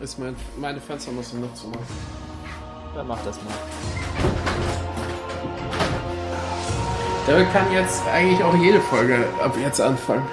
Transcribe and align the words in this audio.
Ist 0.00 0.18
mein, 0.18 0.36
meine 0.58 0.80
Fenster 0.80 1.10
müssen 1.12 1.40
noch 1.40 1.54
zu 1.54 1.68
machen. 1.68 1.86
Dann 2.94 3.06
mach 3.08 3.22
das 3.24 3.36
mal. 3.36 3.54
Damit 7.26 7.52
kann 7.52 7.72
jetzt 7.72 8.06
eigentlich 8.06 8.42
auch 8.44 8.54
jede 8.56 8.80
Folge 8.80 9.24
ab 9.42 9.56
jetzt 9.60 9.80
anfangen. 9.80 10.26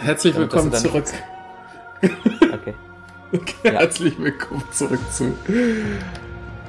Herzlich 0.00 0.34
Damit 0.34 0.52
willkommen 0.52 0.72
zurück. 0.72 1.04
Okay. 2.02 2.74
Okay, 3.32 3.54
Ja. 3.64 3.72
Herzlich 3.72 4.16
willkommen 4.20 4.62
zurück 4.70 5.00
zu 5.12 5.24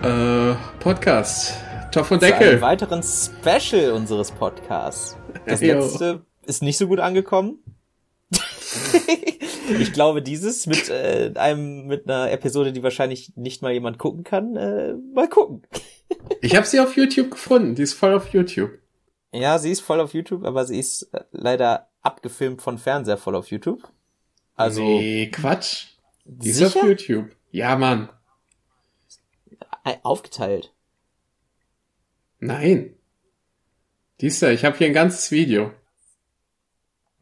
äh, 0.02 0.56
Podcast. 0.80 1.54
Topf 1.92 2.10
und 2.10 2.20
Zu 2.20 2.26
einem 2.26 2.40
Deckel. 2.40 2.62
weiteren 2.62 3.04
Special 3.04 3.92
unseres 3.92 4.32
Podcasts. 4.32 5.16
Das 5.46 5.62
letzte 5.62 6.26
ist 6.48 6.64
nicht 6.64 6.80
so 6.80 6.88
gut 6.88 7.00
angekommen. 7.00 7.60
ich 9.70 9.94
glaube, 9.94 10.22
dieses 10.22 10.68
mit 10.68 10.90
äh, 10.90 11.32
einem 11.36 11.88
mit 11.88 12.10
einer 12.10 12.32
Episode, 12.32 12.72
die 12.72 12.84
wahrscheinlich 12.84 13.36
nicht 13.36 13.62
mal 13.62 13.72
jemand 13.72 13.98
gucken 13.98 14.24
kann, 14.24 14.56
äh, 14.56 14.94
mal 15.14 15.28
gucken. 15.28 15.64
Ich 16.42 16.56
habe 16.56 16.66
sie 16.66 16.80
auf 16.80 16.96
YouTube 16.96 17.32
gefunden. 17.32 17.76
Die 17.76 17.82
ist 17.82 17.94
voll 17.94 18.14
auf 18.14 18.30
YouTube. 18.34 18.72
Ja, 19.34 19.60
sie 19.60 19.72
ist 19.72 19.82
voll 19.82 20.00
auf 20.00 20.14
YouTube, 20.14 20.46
aber 20.46 20.66
sie 20.66 20.80
ist 20.80 21.04
äh, 21.14 21.24
leider 21.32 21.90
abgefilmt 22.02 22.62
von 22.62 22.78
Fernseher 22.78 23.18
voll 23.18 23.36
auf 23.36 23.52
YouTube. 23.52 23.84
Also 24.56 24.82
nee, 24.84 25.30
Quatsch. 25.32 25.88
Die 26.26 26.50
ist 26.50 26.64
auf 26.64 26.74
sicher 26.74 26.88
YouTube. 26.88 27.36
Ja, 27.52 27.76
Mann. 27.76 28.10
Äh, 29.84 29.96
aufgeteilt. 30.04 30.74
Nein. 32.40 32.96
Die 34.20 34.28
ist 34.28 34.42
da. 34.42 34.50
Ich 34.50 34.66
habe 34.66 34.78
hier 34.78 34.88
ein 34.88 34.94
ganzes 34.94 35.32
Video. 35.32 35.72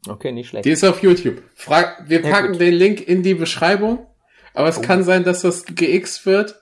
Okay, 0.07 0.31
nicht 0.31 0.49
schlecht. 0.49 0.65
Die 0.65 0.71
ist 0.71 0.83
auf 0.83 1.01
YouTube. 1.01 1.41
Frag, 1.55 2.07
wir 2.09 2.21
Ja, 2.21 2.29
packen 2.31 2.53
gut. 2.53 2.61
den 2.61 2.73
Link 2.73 3.07
in 3.07 3.23
die 3.23 3.33
Beschreibung. 3.33 4.05
Aber 4.53 4.67
es 4.69 4.77
Oh. 4.77 4.81
kann 4.81 5.03
sein, 5.03 5.23
dass 5.23 5.41
das 5.41 5.65
geixt 5.65 6.25
wird 6.25 6.55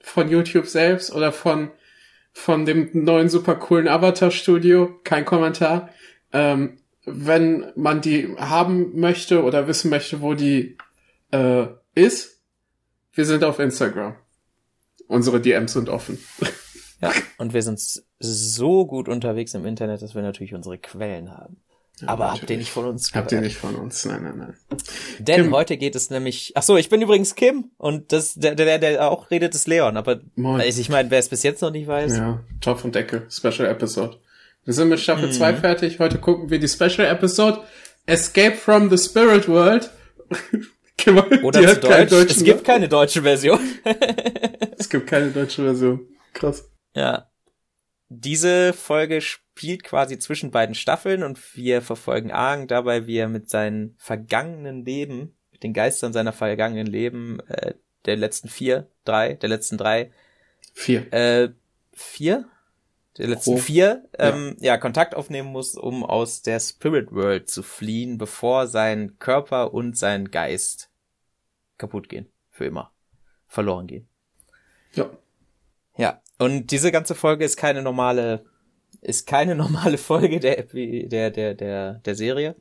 von 0.00 0.28
YouTube 0.30 0.66
selbst 0.66 1.12
oder 1.12 1.32
von 1.32 1.70
von 2.32 2.64
dem 2.64 2.90
neuen 2.92 3.28
super 3.28 3.56
coolen 3.56 3.88
Avatar 3.88 4.30
Studio. 4.30 5.00
Kein 5.02 5.24
Kommentar. 5.24 5.90
Ähm, 6.32 6.78
wenn 7.04 7.72
man 7.74 8.00
die 8.02 8.36
haben 8.38 8.98
möchte 9.00 9.42
oder 9.42 9.66
wissen 9.66 9.90
möchte, 9.90 10.20
wo 10.20 10.34
die 10.34 10.76
äh, 11.32 11.66
ist, 11.96 12.40
wir 13.14 13.24
sind 13.24 13.42
auf 13.42 13.58
Instagram. 13.58 14.14
Unsere 15.08 15.40
DMs 15.40 15.72
sind 15.72 15.88
offen. 15.88 16.18
Ja, 17.00 17.10
und 17.38 17.52
wir 17.52 17.62
sind 17.62 17.80
so 18.20 18.86
gut 18.86 19.08
unterwegs 19.08 19.54
im 19.54 19.64
Internet, 19.66 20.02
dass 20.02 20.14
wir 20.14 20.22
natürlich 20.22 20.54
unsere 20.54 20.78
Quellen 20.78 21.32
haben. 21.36 21.56
Aber 22.08 22.32
habt 22.32 22.48
ihr 22.50 22.56
nicht 22.56 22.70
von 22.70 22.86
uns 22.86 23.12
Habt 23.14 23.32
ihr 23.32 23.38
gehört? 23.38 23.44
nicht 23.44 23.56
von 23.58 23.74
uns? 23.76 24.04
Nein, 24.04 24.22
nein, 24.22 24.38
nein. 24.38 24.54
Denn 25.18 25.42
Kim. 25.44 25.54
heute 25.54 25.76
geht 25.76 25.94
es 25.94 26.10
nämlich. 26.10 26.52
Ach 26.54 26.62
so, 26.62 26.76
ich 26.76 26.88
bin 26.88 27.02
übrigens 27.02 27.34
Kim 27.34 27.70
und 27.78 28.12
das 28.12 28.34
der 28.34 28.54
der 28.54 28.78
der 28.78 29.10
auch 29.10 29.30
redet 29.30 29.54
ist 29.54 29.66
Leon. 29.68 29.96
Aber 29.96 30.20
Moin. 30.36 30.60
also 30.60 30.80
ich 30.80 30.88
meine, 30.88 31.10
wer 31.10 31.18
es 31.18 31.28
bis 31.28 31.42
jetzt 31.42 31.60
noch 31.62 31.70
nicht 31.70 31.86
weiß, 31.86 32.16
Ja, 32.16 32.40
Topf 32.60 32.84
und 32.84 32.94
Deckel, 32.94 33.26
Special 33.30 33.66
Episode. 33.68 34.16
Wir 34.64 34.74
sind 34.74 34.88
mit 34.88 35.00
Staffel 35.00 35.28
Mhm. 35.28 35.32
2 35.32 35.54
fertig. 35.56 35.98
Heute 35.98 36.18
gucken 36.18 36.50
wir 36.50 36.58
die 36.58 36.68
Special 36.68 37.06
Episode 37.06 37.60
Escape 38.06 38.56
from 38.56 38.90
the 38.90 38.98
Spirit 38.98 39.48
World. 39.48 39.90
oder 41.42 41.60
Die 41.60 41.66
zu 41.66 41.80
Deutsch. 41.80 42.12
Es 42.30 42.44
gibt 42.44 42.64
keine 42.64 42.88
deutsche 42.88 43.22
Version. 43.22 43.58
es 44.78 44.88
gibt 44.88 45.06
keine 45.06 45.30
deutsche 45.30 45.62
Version. 45.62 46.00
Krass. 46.34 46.68
ja. 46.94 47.26
Diese 48.12 48.72
Folge 48.72 49.20
spielt 49.20 49.84
quasi 49.84 50.18
zwischen 50.18 50.50
beiden 50.50 50.74
Staffeln 50.74 51.22
und 51.22 51.56
wir 51.56 51.80
verfolgen 51.80 52.32
Aang 52.32 52.66
dabei, 52.66 53.06
wie 53.06 53.18
er 53.18 53.28
mit 53.28 53.48
seinen 53.48 53.94
vergangenen 53.98 54.84
Leben, 54.84 55.36
mit 55.52 55.62
den 55.62 55.72
Geistern 55.72 56.12
seiner 56.12 56.32
vergangenen 56.32 56.88
Leben, 56.88 57.38
äh, 57.48 57.74
der 58.06 58.16
letzten 58.16 58.48
vier, 58.48 58.88
drei, 59.04 59.34
der 59.34 59.48
letzten 59.48 59.78
drei, 59.78 60.10
Vier. 60.74 61.12
äh, 61.12 61.50
vier? 61.92 62.48
Der 63.16 63.28
letzten 63.28 63.52
Grob. 63.54 63.62
vier, 63.62 64.08
ähm, 64.18 64.56
ja. 64.58 64.76
Kontakt 64.76 65.14
aufnehmen 65.14 65.48
muss, 65.48 65.76
um 65.76 66.04
aus 66.04 66.42
der 66.42 66.58
Spirit 66.58 67.12
World 67.12 67.48
zu 67.48 67.62
fliehen, 67.62 68.18
bevor 68.18 68.66
sein 68.66 69.18
Körper 69.20 69.72
und 69.72 69.96
sein 69.96 70.32
Geist 70.32 70.90
kaputt 71.78 72.08
gehen. 72.08 72.26
Für 72.50 72.64
immer. 72.64 72.92
Verloren 73.46 73.86
gehen. 73.86 74.08
Ja. 74.94 75.10
Ja. 75.96 76.20
Und 76.40 76.70
diese 76.70 76.90
ganze 76.90 77.14
Folge 77.14 77.44
ist 77.44 77.58
keine 77.58 77.82
normale, 77.82 78.46
ist 79.02 79.26
keine 79.26 79.54
normale 79.64 79.98
Folge 79.98 80.40
der, 80.40 80.62
der, 80.62 81.30
der, 81.30 81.54
der, 81.54 81.94
der 81.94 82.14
Serie. 82.14 82.56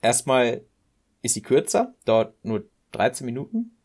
Erstmal 0.00 0.64
ist 1.20 1.34
sie 1.34 1.42
kürzer, 1.42 1.94
dauert 2.06 2.34
nur 2.42 2.64
13 2.92 3.26
Minuten. 3.26 3.76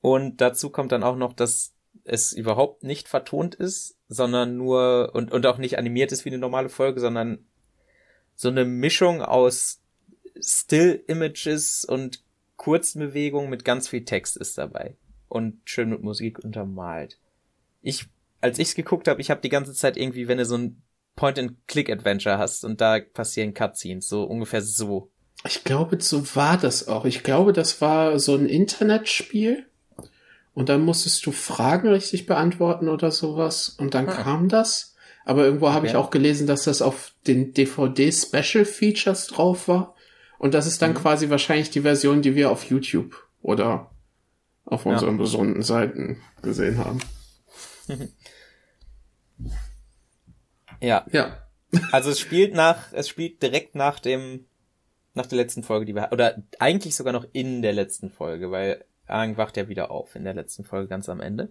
Und 0.00 0.40
dazu 0.40 0.70
kommt 0.70 0.92
dann 0.92 1.02
auch 1.02 1.16
noch, 1.16 1.34
dass 1.34 1.74
es 2.04 2.32
überhaupt 2.32 2.82
nicht 2.82 3.08
vertont 3.08 3.54
ist, 3.54 3.98
sondern 4.08 4.56
nur 4.56 5.10
und, 5.14 5.30
und 5.30 5.46
auch 5.46 5.58
nicht 5.58 5.78
animiert 5.78 6.10
ist 6.10 6.24
wie 6.24 6.30
eine 6.30 6.38
normale 6.38 6.70
Folge, 6.70 7.00
sondern 7.00 7.46
so 8.34 8.48
eine 8.48 8.64
Mischung 8.64 9.20
aus 9.20 9.82
Still 10.40 11.04
Images 11.06 11.84
und 11.84 12.24
kurzen 12.56 13.00
Bewegungen 13.00 13.50
mit 13.50 13.66
ganz 13.66 13.88
viel 13.88 14.06
Text 14.06 14.38
ist 14.38 14.56
dabei 14.56 14.96
und 15.28 15.60
schön 15.64 15.90
mit 15.90 16.02
Musik 16.02 16.38
untermalt. 16.38 17.18
Ich, 17.82 18.08
als 18.44 18.58
ich's 18.58 18.74
geguckt 18.74 19.08
habe, 19.08 19.20
ich 19.20 19.30
habe 19.30 19.40
die 19.40 19.48
ganze 19.48 19.72
Zeit 19.72 19.96
irgendwie, 19.96 20.28
wenn 20.28 20.38
du 20.38 20.44
so 20.44 20.56
ein 20.56 20.82
Point-and-Click-Adventure 21.16 22.38
hast 22.38 22.64
und 22.64 22.80
da 22.80 22.98
passieren 23.00 23.54
Cutscenes, 23.54 24.08
so 24.08 24.24
ungefähr 24.24 24.62
so. 24.62 25.10
Ich 25.46 25.64
glaube, 25.64 26.00
so 26.00 26.24
war 26.36 26.56
das 26.58 26.86
auch. 26.88 27.04
Ich 27.04 27.22
glaube, 27.22 27.52
das 27.52 27.80
war 27.80 28.18
so 28.18 28.34
ein 28.34 28.46
Internetspiel. 28.46 29.66
Und 30.54 30.68
dann 30.68 30.82
musstest 30.82 31.26
du 31.26 31.32
Fragen 31.32 31.88
richtig 31.88 32.26
beantworten 32.26 32.88
oder 32.88 33.10
sowas. 33.10 33.70
Und 33.70 33.94
dann 33.94 34.08
Ah. 34.08 34.12
kam 34.12 34.48
das. 34.48 34.94
Aber 35.24 35.44
irgendwo 35.44 35.70
habe 35.72 35.86
ich 35.86 35.94
Okay. 35.94 35.98
auch 36.04 36.10
gelesen, 36.10 36.46
dass 36.46 36.64
das 36.64 36.82
auf 36.82 37.12
den 37.26 37.52
DVD 37.54 38.12
Special 38.12 38.64
Features 38.64 39.26
drauf 39.26 39.68
war. 39.68 39.94
Und 40.38 40.54
das 40.54 40.66
ist 40.66 40.80
dann 40.82 40.90
Mhm. 40.92 40.96
quasi 40.96 41.30
wahrscheinlich 41.30 41.70
die 41.70 41.80
Version, 41.80 42.22
die 42.22 42.34
wir 42.34 42.50
auf 42.50 42.64
YouTube 42.64 43.16
oder 43.42 43.90
auf 44.66 44.84
Ja. 44.84 44.92
unseren 44.92 45.16
besonderen 45.18 45.62
Seiten 45.62 46.18
gesehen 46.42 46.78
haben. 46.78 47.00
Ja, 50.80 51.04
Ja. 51.12 51.46
also 51.92 52.10
es 52.10 52.20
spielt 52.20 52.54
nach, 52.54 52.92
es 52.92 53.08
spielt 53.08 53.42
direkt 53.42 53.74
nach 53.74 53.98
dem, 54.00 54.46
nach 55.14 55.26
der 55.26 55.38
letzten 55.38 55.62
Folge, 55.62 55.86
die 55.86 55.94
wir, 55.94 56.10
oder 56.12 56.42
eigentlich 56.58 56.96
sogar 56.96 57.12
noch 57.12 57.26
in 57.32 57.62
der 57.62 57.72
letzten 57.72 58.10
Folge, 58.10 58.50
weil 58.50 58.84
Aang 59.06 59.36
wacht 59.36 59.56
ja 59.56 59.68
wieder 59.68 59.90
auf 59.90 60.14
in 60.16 60.24
der 60.24 60.34
letzten 60.34 60.64
Folge 60.64 60.88
ganz 60.88 61.08
am 61.08 61.20
Ende. 61.20 61.50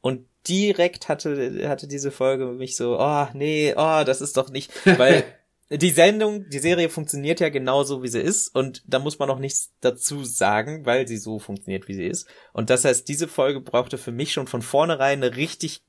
Und 0.00 0.26
direkt 0.48 1.08
hatte, 1.08 1.68
hatte 1.68 1.86
diese 1.86 2.10
Folge 2.10 2.46
mich 2.46 2.76
so, 2.76 2.98
oh, 2.98 3.26
nee, 3.34 3.72
oh, 3.76 4.02
das 4.04 4.20
ist 4.20 4.36
doch 4.36 4.50
nicht, 4.50 4.72
weil 4.98 5.24
die 5.70 5.90
Sendung, 5.90 6.48
die 6.50 6.58
Serie 6.58 6.90
funktioniert 6.90 7.40
ja 7.40 7.48
genauso, 7.48 8.02
wie 8.02 8.08
sie 8.08 8.20
ist 8.20 8.54
und 8.54 8.82
da 8.86 8.98
muss 8.98 9.18
man 9.18 9.28
noch 9.28 9.38
nichts 9.38 9.72
dazu 9.80 10.24
sagen, 10.24 10.84
weil 10.84 11.08
sie 11.08 11.16
so 11.16 11.38
funktioniert, 11.38 11.88
wie 11.88 11.94
sie 11.94 12.06
ist. 12.06 12.28
Und 12.52 12.68
das 12.68 12.84
heißt, 12.84 13.08
diese 13.08 13.28
Folge 13.28 13.60
brauchte 13.60 13.96
für 13.96 14.12
mich 14.12 14.32
schon 14.32 14.46
von 14.46 14.62
vornherein 14.62 15.22
eine 15.22 15.36
richtig 15.36 15.82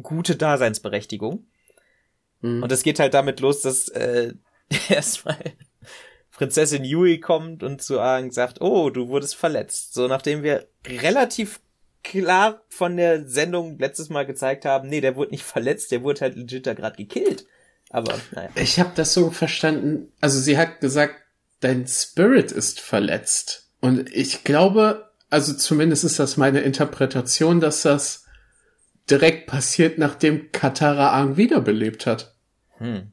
gute 0.00 0.36
Daseinsberechtigung. 0.36 1.46
Mhm. 2.40 2.62
Und 2.62 2.70
es 2.70 2.82
geht 2.82 3.00
halt 3.00 3.14
damit 3.14 3.40
los, 3.40 3.62
dass 3.62 3.88
äh, 3.88 4.34
erstmal 4.88 5.38
Prinzessin 6.30 6.84
Yui 6.84 7.18
kommt 7.18 7.64
und 7.64 7.82
zu 7.82 7.98
Aang 7.98 8.30
sagt, 8.30 8.60
oh, 8.60 8.90
du 8.90 9.08
wurdest 9.08 9.34
verletzt. 9.34 9.94
So 9.94 10.06
nachdem 10.06 10.44
wir 10.44 10.68
relativ 10.86 11.60
klar 12.04 12.62
von 12.68 12.96
der 12.96 13.26
Sendung 13.26 13.78
letztes 13.78 14.08
Mal 14.08 14.24
gezeigt 14.24 14.64
haben, 14.64 14.88
nee, 14.88 15.00
der 15.00 15.16
wurde 15.16 15.32
nicht 15.32 15.42
verletzt, 15.42 15.90
der 15.90 16.02
wurde 16.04 16.20
halt 16.20 16.36
legit 16.36 16.66
da 16.66 16.74
gerade 16.74 16.96
gekillt. 16.96 17.46
Aber 17.90 18.18
naja. 18.32 18.50
Ich 18.54 18.78
habe 18.78 18.92
das 18.94 19.14
so 19.14 19.30
verstanden. 19.30 20.12
Also 20.20 20.40
sie 20.40 20.58
hat 20.58 20.80
gesagt, 20.80 21.14
dein 21.60 21.86
Spirit 21.86 22.52
ist 22.52 22.80
verletzt. 22.80 23.70
Und 23.80 24.14
ich 24.14 24.44
glaube, 24.44 25.10
also 25.30 25.54
zumindest 25.54 26.04
ist 26.04 26.18
das 26.18 26.36
meine 26.36 26.60
Interpretation, 26.60 27.60
dass 27.60 27.82
das 27.82 28.24
direkt 29.10 29.46
passiert, 29.46 29.98
nachdem 29.98 30.52
Katara 30.52 31.12
Aang 31.12 31.36
wiederbelebt 31.36 32.06
hat. 32.06 32.34
Hm. 32.78 33.12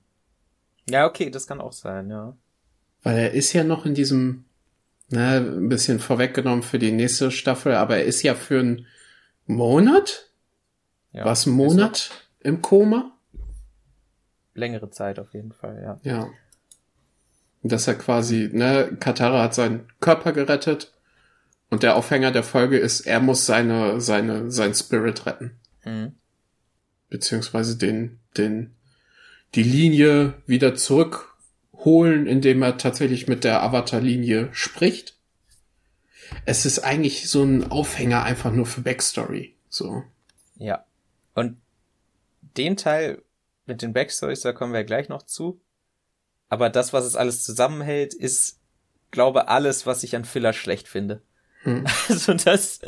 Ja, 0.89 1.07
okay, 1.07 1.29
das 1.29 1.47
kann 1.47 1.61
auch 1.61 1.73
sein, 1.73 2.09
ja. 2.09 2.35
Weil 3.03 3.17
er 3.17 3.31
ist 3.31 3.53
ja 3.53 3.63
noch 3.63 3.85
in 3.85 3.93
diesem, 3.93 4.45
na, 5.09 5.37
ein 5.37 5.69
bisschen 5.69 5.99
vorweggenommen 5.99 6.63
für 6.63 6.79
die 6.79 6.91
nächste 6.91 7.31
Staffel, 7.31 7.75
aber 7.75 7.97
er 7.97 8.05
ist 8.05 8.23
ja 8.23 8.35
für 8.35 8.59
einen 8.59 8.87
Monat? 9.45 10.31
ja. 11.15 11.25
Was, 11.25 11.45
ein 11.45 11.53
Monat 11.53 12.11
im 12.39 12.61
Koma? 12.61 13.14
Längere 14.55 14.89
Zeit 14.89 15.19
auf 15.19 15.33
jeden 15.33 15.51
Fall, 15.51 15.81
ja. 15.83 15.99
Ja. 16.03 16.29
Und 17.61 17.71
Dass 17.71 17.87
er 17.87 17.95
quasi, 17.95 18.49
ne, 18.51 18.95
Katara 18.99 19.43
hat 19.43 19.53
seinen 19.53 19.87
Körper 19.99 20.31
gerettet 20.31 20.93
und 21.69 21.83
der 21.83 21.95
Aufhänger 21.95 22.31
der 22.31 22.43
Folge 22.43 22.77
ist, 22.77 23.01
er 23.01 23.19
muss 23.19 23.45
seine, 23.45 23.99
seine, 23.99 24.49
sein 24.49 24.73
Spirit 24.73 25.25
retten. 25.25 25.51
Hm. 25.81 26.13
Beziehungsweise 27.09 27.77
den, 27.77 28.19
den, 28.37 28.75
die 29.55 29.63
Linie 29.63 30.35
wieder 30.45 30.75
zurückholen, 30.75 32.27
indem 32.27 32.61
er 32.61 32.77
tatsächlich 32.77 33.27
mit 33.27 33.43
der 33.43 33.61
Avatar-Linie 33.61 34.49
spricht. 34.53 35.17
es 36.45 36.65
ist 36.65 36.79
eigentlich 36.79 37.29
so 37.29 37.43
ein 37.43 37.69
Aufhänger 37.71 38.23
einfach 38.23 38.51
nur 38.51 38.65
für 38.65 38.81
Backstory. 38.81 39.55
So. 39.69 40.03
Ja. 40.57 40.85
Und 41.33 41.57
den 42.41 42.77
Teil 42.77 43.21
mit 43.65 43.81
den 43.81 43.93
Backstories, 43.93 44.41
da 44.41 44.53
kommen 44.53 44.73
wir 44.73 44.83
gleich 44.83 45.09
noch 45.09 45.23
zu. 45.23 45.61
Aber 46.49 46.69
das, 46.69 46.93
was 46.93 47.05
es 47.05 47.15
alles 47.15 47.43
zusammenhält, 47.43 48.13
ist, 48.13 48.59
glaube 49.11 49.47
alles, 49.47 49.85
was 49.85 50.03
ich 50.03 50.15
an 50.15 50.25
Filler 50.25 50.53
schlecht 50.53 50.87
finde. 50.87 51.21
Hm. 51.63 51.85
Also 52.09 52.33
das, 52.33 52.79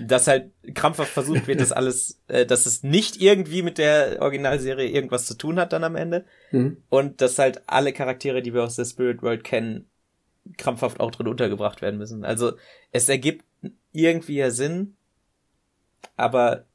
dass 0.00 0.26
halt 0.26 0.52
krampfhaft 0.74 1.10
versucht 1.10 1.46
wird, 1.46 1.60
dass 1.60 1.72
alles, 1.72 2.20
äh, 2.28 2.44
dass 2.44 2.66
es 2.66 2.82
nicht 2.82 3.20
irgendwie 3.20 3.62
mit 3.62 3.78
der 3.78 4.20
Originalserie 4.20 4.88
irgendwas 4.88 5.26
zu 5.26 5.34
tun 5.34 5.58
hat 5.58 5.72
dann 5.72 5.84
am 5.84 5.96
Ende. 5.96 6.26
Hm. 6.50 6.76
Und 6.90 7.20
dass 7.20 7.38
halt 7.38 7.62
alle 7.66 7.92
Charaktere, 7.92 8.42
die 8.42 8.52
wir 8.52 8.62
aus 8.62 8.76
der 8.76 8.84
Spirit 8.84 9.22
World 9.22 9.44
kennen, 9.44 9.88
krampfhaft 10.58 11.00
auch 11.00 11.10
drin 11.10 11.28
untergebracht 11.28 11.80
werden 11.80 11.98
müssen. 11.98 12.24
Also 12.24 12.52
es 12.92 13.08
ergibt 13.08 13.44
irgendwie 13.92 14.36
ja 14.36 14.50
Sinn, 14.50 14.96
aber 16.16 16.66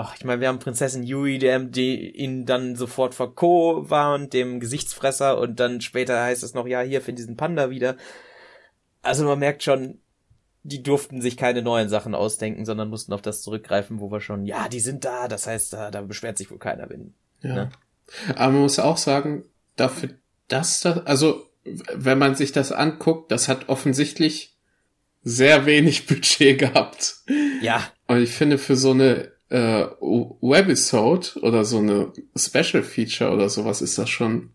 ach, 0.00 0.16
ich 0.16 0.24
meine, 0.24 0.40
wir 0.40 0.48
haben 0.48 0.58
Prinzessin 0.58 1.02
Yui, 1.02 1.38
der 1.38 1.58
die 1.60 2.10
ihn 2.10 2.46
dann 2.46 2.76
sofort 2.76 3.14
vor 3.14 3.34
Ko 3.34 3.88
war 3.88 4.14
und 4.14 4.32
dem 4.32 4.60
Gesichtsfresser 4.60 5.38
und 5.38 5.60
dann 5.60 5.80
später 5.80 6.22
heißt 6.22 6.42
es 6.42 6.54
noch, 6.54 6.66
ja, 6.66 6.80
hier 6.80 7.00
für 7.00 7.12
diesen 7.12 7.36
Panda 7.36 7.70
wieder 7.70 7.96
also 9.02 9.24
man 9.24 9.38
merkt 9.38 9.62
schon, 9.62 9.98
die 10.62 10.82
durften 10.82 11.22
sich 11.22 11.36
keine 11.36 11.62
neuen 11.62 11.88
Sachen 11.88 12.14
ausdenken, 12.14 12.66
sondern 12.66 12.90
mussten 12.90 13.12
auf 13.12 13.22
das 13.22 13.42
zurückgreifen, 13.42 14.00
wo 14.00 14.10
wir 14.10 14.20
schon, 14.20 14.44
ja, 14.44 14.68
die 14.68 14.80
sind 14.80 15.04
da, 15.04 15.26
das 15.28 15.46
heißt, 15.46 15.72
da, 15.72 15.90
da 15.90 16.02
beschwert 16.02 16.38
sich 16.38 16.50
wohl 16.50 16.58
keiner, 16.58 16.88
wenn. 16.90 17.14
Ja. 17.42 17.54
Ne? 17.54 17.70
Aber 18.34 18.52
man 18.52 18.62
muss 18.62 18.78
auch 18.78 18.98
sagen, 18.98 19.44
dafür, 19.76 20.10
dass 20.48 20.80
das, 20.80 21.06
also, 21.06 21.46
wenn 21.94 22.18
man 22.18 22.34
sich 22.34 22.52
das 22.52 22.72
anguckt, 22.72 23.30
das 23.30 23.48
hat 23.48 23.68
offensichtlich 23.68 24.56
sehr 25.22 25.66
wenig 25.66 26.06
Budget 26.06 26.58
gehabt. 26.58 27.16
Ja. 27.62 27.82
Und 28.06 28.22
ich 28.22 28.30
finde, 28.30 28.58
für 28.58 28.76
so 28.76 28.90
eine 28.90 29.32
äh, 29.50 29.86
Webisode 30.00 31.40
oder 31.42 31.64
so 31.64 31.78
eine 31.78 32.12
Special 32.36 32.82
Feature 32.82 33.32
oder 33.32 33.48
sowas 33.48 33.82
ist 33.82 33.98
das 33.98 34.08
schon 34.08 34.50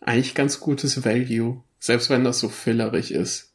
eigentlich 0.00 0.34
ganz 0.34 0.60
gutes 0.60 1.04
Value. 1.04 1.62
Selbst 1.78 2.10
wenn 2.10 2.24
das 2.24 2.38
so 2.38 2.48
fillerig 2.48 3.12
ist. 3.12 3.52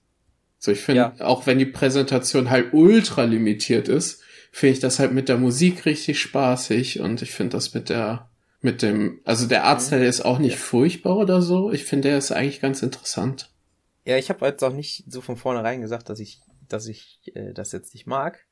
So, 0.59 0.71
ich 0.71 0.81
finde, 0.81 1.13
ja. 1.17 1.25
auch 1.25 1.47
wenn 1.47 1.57
die 1.57 1.65
Präsentation 1.65 2.49
halt 2.49 2.73
ultra 2.73 3.23
limitiert 3.23 3.87
ist, 3.87 4.21
finde 4.51 4.73
ich 4.73 4.79
das 4.79 4.99
halt 4.99 5.13
mit 5.13 5.29
der 5.29 5.37
Musik 5.37 5.85
richtig 5.85 6.19
spaßig 6.19 6.99
und 6.99 7.21
ich 7.21 7.31
finde 7.31 7.57
das 7.57 7.73
mit 7.73 7.89
der, 7.89 8.29
mit 8.61 8.81
dem, 8.81 9.21
also 9.23 9.47
der 9.47 9.63
Artstyle 9.63 10.05
ist 10.05 10.21
auch 10.21 10.37
nicht 10.37 10.55
ja. 10.55 10.59
furchtbar 10.59 11.17
oder 11.17 11.41
so. 11.41 11.71
Ich 11.71 11.85
finde, 11.85 12.09
der 12.09 12.17
ist 12.17 12.31
eigentlich 12.31 12.61
ganz 12.61 12.83
interessant. 12.83 13.51
Ja, 14.05 14.17
ich 14.17 14.29
habe 14.29 14.45
jetzt 14.45 14.63
auch 14.63 14.73
nicht 14.73 15.05
so 15.07 15.21
von 15.21 15.37
vornherein 15.37 15.81
gesagt, 15.81 16.09
dass 16.09 16.19
ich, 16.19 16.41
dass 16.67 16.87
ich 16.87 17.21
äh, 17.35 17.53
das 17.53 17.71
jetzt 17.71 17.93
nicht 17.93 18.05
mag. 18.05 18.45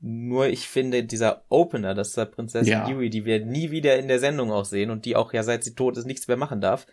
Nur 0.00 0.48
ich 0.48 0.68
finde 0.68 1.04
dieser 1.04 1.44
Opener, 1.48 1.94
dass 1.94 2.12
der 2.12 2.26
Prinzessin 2.26 2.70
ja. 2.70 2.88
Yui, 2.88 3.08
die 3.08 3.24
wir 3.24 3.44
nie 3.44 3.70
wieder 3.70 3.96
in 3.96 4.08
der 4.08 4.18
Sendung 4.18 4.52
auch 4.52 4.66
sehen 4.66 4.90
und 4.90 5.04
die 5.04 5.16
auch 5.16 5.32
ja 5.32 5.42
seit 5.42 5.64
sie 5.64 5.74
tot 5.74 5.96
ist 5.96 6.04
nichts 6.04 6.28
mehr 6.28 6.36
machen 6.36 6.60
darf, 6.60 6.86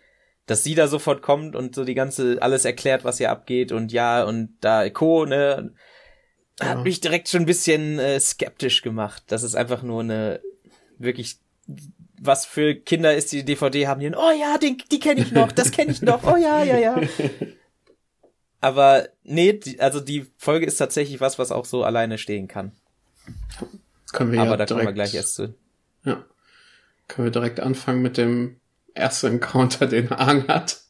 dass 0.46 0.64
sie 0.64 0.74
da 0.74 0.88
sofort 0.88 1.22
kommt 1.22 1.54
und 1.54 1.74
so 1.74 1.84
die 1.84 1.94
ganze 1.94 2.40
alles 2.40 2.64
erklärt, 2.64 3.04
was 3.04 3.18
hier 3.18 3.30
abgeht 3.30 3.72
und 3.72 3.92
ja 3.92 4.24
und 4.24 4.56
da 4.60 4.88
Co, 4.88 5.26
ne, 5.26 5.74
ja. 6.60 6.66
hat 6.66 6.84
mich 6.84 7.00
direkt 7.00 7.28
schon 7.28 7.42
ein 7.42 7.46
bisschen 7.46 7.98
äh, 7.98 8.18
skeptisch 8.18 8.82
gemacht. 8.82 9.24
Das 9.26 9.42
ist 9.42 9.54
einfach 9.54 9.82
nur 9.82 10.00
eine 10.00 10.40
wirklich 10.98 11.38
was 12.20 12.46
für 12.46 12.74
Kinder 12.74 13.14
ist 13.14 13.32
die 13.32 13.44
DVD 13.44 13.86
haben 13.86 14.00
die 14.00 14.10
oh 14.14 14.30
ja, 14.38 14.56
den, 14.56 14.78
die 14.90 15.00
kenne 15.00 15.20
ich 15.20 15.32
noch, 15.32 15.52
das 15.52 15.72
kenne 15.72 15.92
ich 15.92 16.00
noch. 16.00 16.24
Oh 16.24 16.36
ja, 16.36 16.64
ja, 16.64 16.78
ja. 16.78 17.00
Aber 18.60 19.08
nee, 19.24 19.52
die, 19.52 19.78
also 19.78 20.00
die 20.00 20.26
Folge 20.38 20.64
ist 20.64 20.78
tatsächlich 20.78 21.20
was, 21.20 21.38
was 21.38 21.52
auch 21.52 21.66
so 21.66 21.84
alleine 21.84 22.16
stehen 22.16 22.48
kann. 22.48 22.72
Können 24.12 24.32
wir 24.32 24.40
Aber 24.40 24.50
ja 24.50 24.56
da 24.56 24.64
direkt, 24.66 24.68
kommen 24.70 24.86
wir 24.86 24.92
gleich 24.92 25.14
erst 25.14 25.34
zu. 25.34 25.54
Ja. 26.04 26.24
Können 27.08 27.26
wir 27.26 27.32
direkt 27.32 27.60
anfangen 27.60 28.02
mit 28.02 28.16
dem 28.16 28.60
erste 28.94 29.28
Encounter, 29.28 29.86
den 29.88 30.12
Aang 30.12 30.46
hat. 30.48 30.82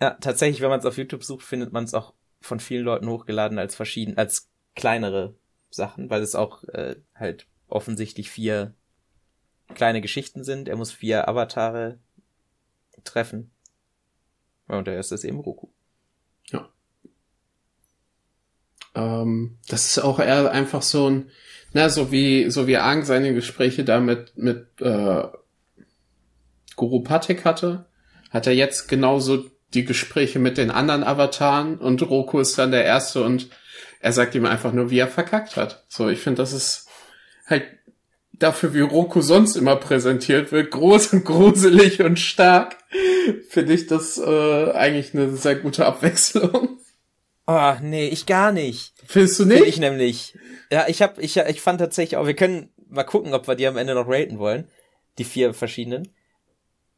Ja, 0.00 0.10
tatsächlich, 0.20 0.60
wenn 0.60 0.70
man 0.70 0.80
es 0.80 0.86
auf 0.86 0.98
YouTube 0.98 1.24
sucht, 1.24 1.44
findet 1.44 1.72
man 1.72 1.84
es 1.84 1.94
auch 1.94 2.14
von 2.40 2.60
vielen 2.60 2.84
Leuten 2.84 3.08
hochgeladen 3.08 3.58
als 3.58 3.74
verschieden, 3.74 4.16
als 4.18 4.48
kleinere 4.74 5.34
Sachen, 5.70 6.10
weil 6.10 6.22
es 6.22 6.34
auch 6.34 6.64
äh, 6.64 6.96
halt 7.14 7.46
offensichtlich 7.68 8.30
vier 8.30 8.74
kleine 9.74 10.00
Geschichten 10.00 10.44
sind. 10.44 10.68
Er 10.68 10.76
muss 10.76 10.92
vier 10.92 11.28
Avatare 11.28 11.98
treffen. 13.04 13.50
Und 14.68 14.86
der 14.86 14.94
erste 14.94 15.14
ist 15.14 15.24
eben 15.24 15.40
Roku. 15.40 15.68
Ja. 16.50 16.68
Ähm, 18.96 19.58
das 19.68 19.90
ist 19.90 19.98
auch 19.98 20.18
eher 20.18 20.50
einfach 20.50 20.82
so 20.82 21.08
ein, 21.08 21.30
na, 21.72 21.88
so 21.88 22.10
wie, 22.10 22.50
so 22.50 22.66
wie 22.66 22.78
Aang 22.78 23.04
seine 23.04 23.34
Gespräche 23.34 23.84
da 23.84 24.00
mit, 24.00 24.36
mit 24.36 24.66
äh, 24.80 25.24
Guru 26.74 27.00
Patek 27.00 27.44
hatte, 27.44 27.86
hat 28.30 28.46
er 28.46 28.54
jetzt 28.54 28.88
genauso 28.88 29.44
die 29.74 29.84
Gespräche 29.84 30.38
mit 30.38 30.58
den 30.58 30.70
anderen 30.70 31.04
Avataren 31.04 31.78
und 31.78 32.08
Roku 32.08 32.40
ist 32.40 32.58
dann 32.58 32.70
der 32.70 32.84
Erste 32.84 33.22
und 33.22 33.50
er 34.00 34.12
sagt 34.12 34.34
ihm 34.34 34.46
einfach 34.46 34.72
nur, 34.72 34.90
wie 34.90 34.98
er 34.98 35.08
verkackt 35.08 35.56
hat. 35.56 35.84
So, 35.88 36.08
ich 36.08 36.20
finde, 36.20 36.38
das 36.38 36.52
ist 36.52 36.88
halt 37.46 37.64
dafür, 38.32 38.74
wie 38.74 38.80
Roku 38.80 39.20
sonst 39.20 39.56
immer 39.56 39.76
präsentiert 39.76 40.52
wird, 40.52 40.70
groß 40.70 41.14
und 41.14 41.24
gruselig 41.24 42.00
und 42.02 42.18
stark, 42.18 42.76
finde 43.48 43.72
ich 43.72 43.86
das 43.86 44.18
äh, 44.18 44.70
eigentlich 44.72 45.14
eine 45.14 45.36
sehr 45.36 45.56
gute 45.56 45.86
Abwechslung. 45.86 46.78
Oh, 47.46 47.74
nee, 47.80 48.08
ich 48.08 48.26
gar 48.26 48.50
nicht. 48.50 48.92
Findest 49.06 49.38
du 49.38 49.44
nicht? 49.44 49.58
Find 49.58 49.68
ich 49.68 49.78
nämlich. 49.78 50.38
Ja, 50.70 50.88
ich 50.88 51.00
hab, 51.00 51.18
ich, 51.18 51.36
ich 51.36 51.60
fand 51.60 51.78
tatsächlich 51.80 52.16
auch, 52.16 52.26
wir 52.26 52.34
können 52.34 52.72
mal 52.88 53.04
gucken, 53.04 53.34
ob 53.34 53.46
wir 53.46 53.54
die 53.54 53.66
am 53.66 53.76
Ende 53.76 53.94
noch 53.94 54.08
raten 54.08 54.38
wollen. 54.38 54.68
Die 55.18 55.24
vier 55.24 55.54
verschiedenen. 55.54 56.12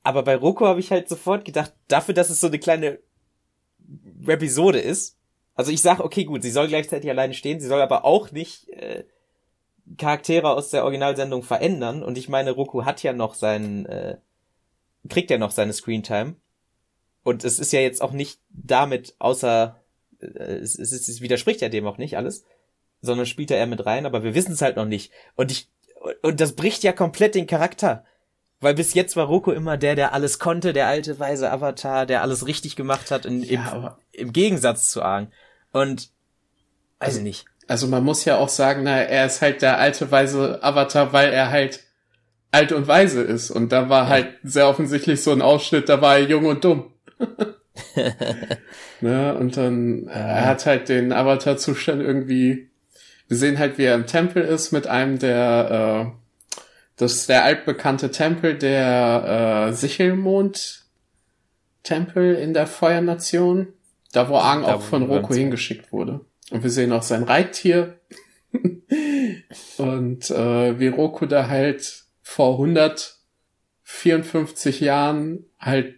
Aber 0.02 0.22
bei 0.22 0.36
Roko 0.36 0.66
habe 0.66 0.80
ich 0.80 0.90
halt 0.90 1.08
sofort 1.08 1.44
gedacht, 1.44 1.74
dafür, 1.86 2.14
dass 2.14 2.30
es 2.30 2.40
so 2.40 2.46
eine 2.46 2.58
kleine 2.58 2.98
Episode 4.26 4.78
ist. 4.78 5.18
Also 5.54 5.70
ich 5.70 5.82
sag, 5.82 6.00
okay, 6.00 6.24
gut, 6.24 6.42
sie 6.42 6.50
soll 6.50 6.68
gleichzeitig 6.68 7.10
alleine 7.10 7.34
stehen, 7.34 7.60
sie 7.60 7.66
soll 7.66 7.80
aber 7.80 8.04
auch 8.04 8.30
nicht 8.30 8.68
äh, 8.70 9.04
Charaktere 9.96 10.50
aus 10.50 10.70
der 10.70 10.84
Originalsendung 10.84 11.42
verändern. 11.42 12.02
Und 12.02 12.16
ich 12.16 12.28
meine, 12.28 12.52
Roku 12.52 12.84
hat 12.84 13.02
ja 13.02 13.12
noch 13.12 13.34
seinen, 13.34 13.86
äh, 13.86 14.18
kriegt 15.08 15.30
ja 15.30 15.38
noch 15.38 15.50
seine 15.50 15.72
Screentime. 15.72 16.36
Und 17.22 17.44
es 17.44 17.58
ist 17.58 17.72
ja 17.72 17.80
jetzt 17.80 18.00
auch 18.00 18.12
nicht 18.12 18.40
damit, 18.48 19.14
außer 19.18 19.80
es, 20.20 20.78
es, 20.78 20.92
es 20.92 21.20
widerspricht 21.20 21.60
ja 21.60 21.68
dem 21.68 21.86
auch 21.86 21.98
nicht 21.98 22.16
alles, 22.16 22.44
sondern 23.00 23.26
spielt 23.26 23.50
er 23.50 23.58
eher 23.58 23.66
mit 23.66 23.86
rein, 23.86 24.06
aber 24.06 24.22
wir 24.22 24.34
wissen 24.34 24.52
es 24.52 24.62
halt 24.62 24.76
noch 24.76 24.86
nicht. 24.86 25.12
Und 25.36 25.52
ich 25.52 25.68
und 26.22 26.40
das 26.40 26.52
bricht 26.52 26.82
ja 26.82 26.92
komplett 26.92 27.34
den 27.34 27.46
Charakter. 27.46 28.04
Weil 28.60 28.74
bis 28.74 28.94
jetzt 28.94 29.14
war 29.16 29.26
Roko 29.26 29.52
immer 29.52 29.76
der, 29.76 29.94
der 29.94 30.12
alles 30.12 30.38
konnte, 30.40 30.72
der 30.72 30.88
alte 30.88 31.18
weise 31.20 31.50
Avatar, 31.50 32.06
der 32.06 32.22
alles 32.22 32.46
richtig 32.46 32.74
gemacht 32.74 33.10
hat, 33.10 33.24
in, 33.24 33.42
ja, 33.42 33.98
im, 34.12 34.26
im, 34.26 34.32
Gegensatz 34.32 34.90
zu 34.90 35.02
Aang. 35.02 35.30
Und 35.70 36.10
weiß 36.98 37.08
also, 37.08 37.18
ich 37.18 37.24
nicht. 37.24 37.44
Also 37.68 37.86
man 37.86 38.02
muss 38.02 38.24
ja 38.24 38.36
auch 38.38 38.48
sagen, 38.48 38.82
na, 38.82 39.00
er 39.00 39.26
ist 39.26 39.42
halt 39.42 39.62
der 39.62 39.78
alte 39.78 40.10
weise 40.10 40.62
Avatar, 40.62 41.12
weil 41.12 41.32
er 41.32 41.50
halt 41.50 41.84
alt 42.50 42.72
und 42.72 42.88
weise 42.88 43.22
ist. 43.22 43.50
Und 43.50 43.70
da 43.70 43.88
war 43.88 44.04
ja. 44.04 44.08
halt 44.08 44.38
sehr 44.42 44.68
offensichtlich 44.68 45.22
so 45.22 45.30
ein 45.30 45.42
Ausschnitt, 45.42 45.88
da 45.88 46.00
war 46.00 46.16
er 46.16 46.24
jung 46.24 46.46
und 46.46 46.64
dumm. 46.64 46.92
ne, 49.00 49.36
und 49.36 49.56
dann, 49.56 50.06
ja. 50.06 50.12
er 50.12 50.46
hat 50.46 50.66
halt 50.66 50.88
den 50.88 51.12
Avatar-Zustand 51.12 52.02
irgendwie, 52.02 52.68
wir 53.28 53.36
sehen 53.36 53.58
halt, 53.58 53.78
wie 53.78 53.84
er 53.84 53.94
im 53.94 54.06
Tempel 54.06 54.42
ist 54.42 54.72
mit 54.72 54.86
einem 54.86 55.18
der, 55.18 56.06
äh, 56.06 56.10
das 56.96 57.14
ist 57.14 57.28
der 57.28 57.44
altbekannte 57.44 58.10
Tempel, 58.10 58.56
der 58.58 59.68
äh, 59.68 59.72
Sichelmond-Tempel 59.72 62.34
in 62.34 62.54
der 62.54 62.66
Feuernation. 62.66 63.68
Da, 64.12 64.28
wo 64.28 64.36
Aang 64.36 64.64
auch 64.64 64.82
von 64.82 65.04
Roku 65.04 65.34
hingeschickt 65.34 65.92
wurde. 65.92 66.20
Und 66.50 66.62
wir 66.62 66.70
sehen 66.70 66.92
auch 66.92 67.02
sein 67.02 67.24
Reittier. 67.24 67.98
und 69.76 70.30
äh, 70.30 70.80
wie 70.80 70.88
Roku 70.88 71.26
da 71.26 71.48
halt 71.48 72.04
vor 72.22 72.52
154 72.52 74.80
Jahren 74.80 75.44
halt 75.60 75.97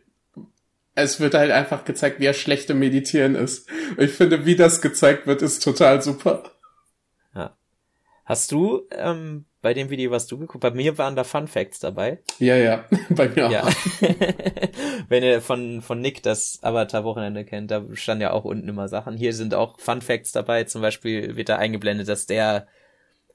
es 0.95 1.21
wird 1.21 1.35
halt 1.35 1.51
einfach 1.51 1.85
gezeigt, 1.85 2.21
wie 2.21 2.27
er 2.27 2.35
schlechte 2.35 2.75
Meditieren 2.75 3.35
ist. 3.35 3.69
Und 3.97 4.05
ich 4.05 4.13
finde, 4.13 4.45
wie 4.47 4.57
das 4.57 4.81
gezeigt 4.81 5.27
wird, 5.27 5.43
ist 5.43 5.63
total 5.63 6.03
super. 6.03 6.43
Ja. 7.35 7.57
Hast 8.25 8.53
du 8.53 8.83
ähm, 8.91 9.47
bei 9.63 9.75
dem 9.75 9.91
Video, 9.91 10.11
was 10.11 10.27
du 10.27 10.39
geguckt 10.39 10.63
Bei 10.63 10.71
mir 10.71 10.97
waren 10.99 11.17
da 11.17 11.25
Fun 11.25 11.47
Facts 11.47 11.81
dabei. 11.81 12.23
Ja, 12.39 12.57
ja, 12.57 12.85
bei 13.11 13.29
mir 13.29 13.47
auch. 13.47 13.51
Ja. 13.51 13.69
Wenn 15.09 15.23
ihr 15.23 15.41
von, 15.41 15.83
von 15.83 16.01
Nick 16.01 16.23
das 16.23 16.59
Avatar-Wochenende 16.63 17.45
kennt, 17.45 17.71
da 17.71 17.85
standen 17.93 18.23
ja 18.23 18.33
auch 18.33 18.45
unten 18.45 18.69
immer 18.69 18.89
Sachen. 18.89 19.17
Hier 19.17 19.33
sind 19.33 19.55
auch 19.55 19.79
Fun 19.79 20.03
Facts 20.03 20.33
dabei. 20.33 20.65
Zum 20.65 20.83
Beispiel 20.83 21.37
wird 21.37 21.49
da 21.49 21.57
eingeblendet, 21.57 22.09
dass 22.09 22.27
der 22.27 22.67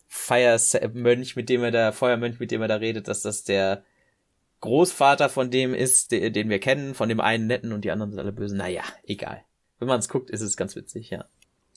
Feiermönch, 0.07 1.35
mit 1.35 1.49
dem 1.49 1.63
er 1.63 1.71
da, 1.71 1.91
Feuermönch, 1.91 2.39
mit 2.39 2.51
dem 2.51 2.61
er 2.61 2.67
da 2.67 2.75
redet, 2.75 3.07
dass 3.07 3.21
das 3.21 3.43
der 3.43 3.83
Großvater 4.65 5.29
von 5.29 5.49
dem 5.49 5.73
ist, 5.73 6.11
den, 6.11 6.49
wir 6.49 6.59
kennen, 6.59 6.93
von 6.93 7.09
dem 7.09 7.19
einen 7.19 7.47
netten 7.47 7.71
und 7.71 7.85
die 7.85 7.91
anderen 7.91 8.11
sind 8.11 8.19
alle 8.19 8.31
böse. 8.31 8.55
Naja, 8.55 8.83
egal. 9.05 9.41
Wenn 9.79 9.87
man 9.87 9.99
es 9.99 10.09
guckt, 10.09 10.29
ist 10.29 10.41
es 10.41 10.57
ganz 10.57 10.75
witzig, 10.75 11.09
ja. 11.09 11.25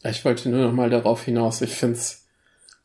Ich 0.04 0.25
wollte 0.25 0.49
nur 0.49 0.66
noch 0.66 0.73
mal 0.73 0.90
darauf 0.90 1.25
hinaus. 1.25 1.61
Ich 1.62 1.75
find's 1.75 2.26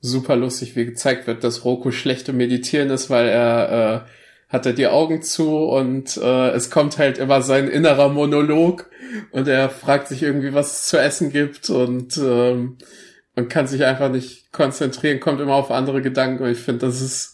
super 0.02 0.36
lustig, 0.36 0.76
wie 0.76 0.86
gezeigt 0.86 1.28
wird, 1.28 1.44
dass 1.44 1.66
Roku 1.66 1.92
schlecht 1.92 2.30
im 2.30 2.38
Meditieren 2.38 2.90
ist, 2.90 3.10
weil 3.10 3.28
er 3.28 4.06
äh, 4.06 4.10
hat 4.54 4.66
er 4.66 4.74
die 4.74 4.88
Augen 4.88 5.24
zu 5.24 5.58
und 5.66 6.18
äh, 6.18 6.50
es 6.50 6.70
kommt 6.70 6.98
halt 6.98 7.18
immer 7.18 7.42
sein 7.42 7.68
innerer 7.68 8.10
Monolog 8.10 8.90
und 9.32 9.48
er 9.48 9.70
fragt 9.70 10.10
sich 10.10 10.22
irgendwie, 10.22 10.54
was 10.54 10.72
es 10.72 10.88
zu 10.88 11.00
essen 11.00 11.32
gibt 11.32 11.70
und 11.70 12.18
ähm, 12.18 12.78
man 13.36 13.48
kann 13.48 13.66
sich 13.66 13.84
einfach 13.86 14.10
nicht 14.10 14.52
konzentrieren, 14.52 15.20
kommt 15.20 15.42
immer 15.42 15.56
auf 15.56 15.72
andere 15.72 16.02
Gedanken 16.02 16.44
und 16.44 16.52
ich 16.52 16.60
finde, 16.60 16.86
das 16.86 17.02
ist 17.02 17.33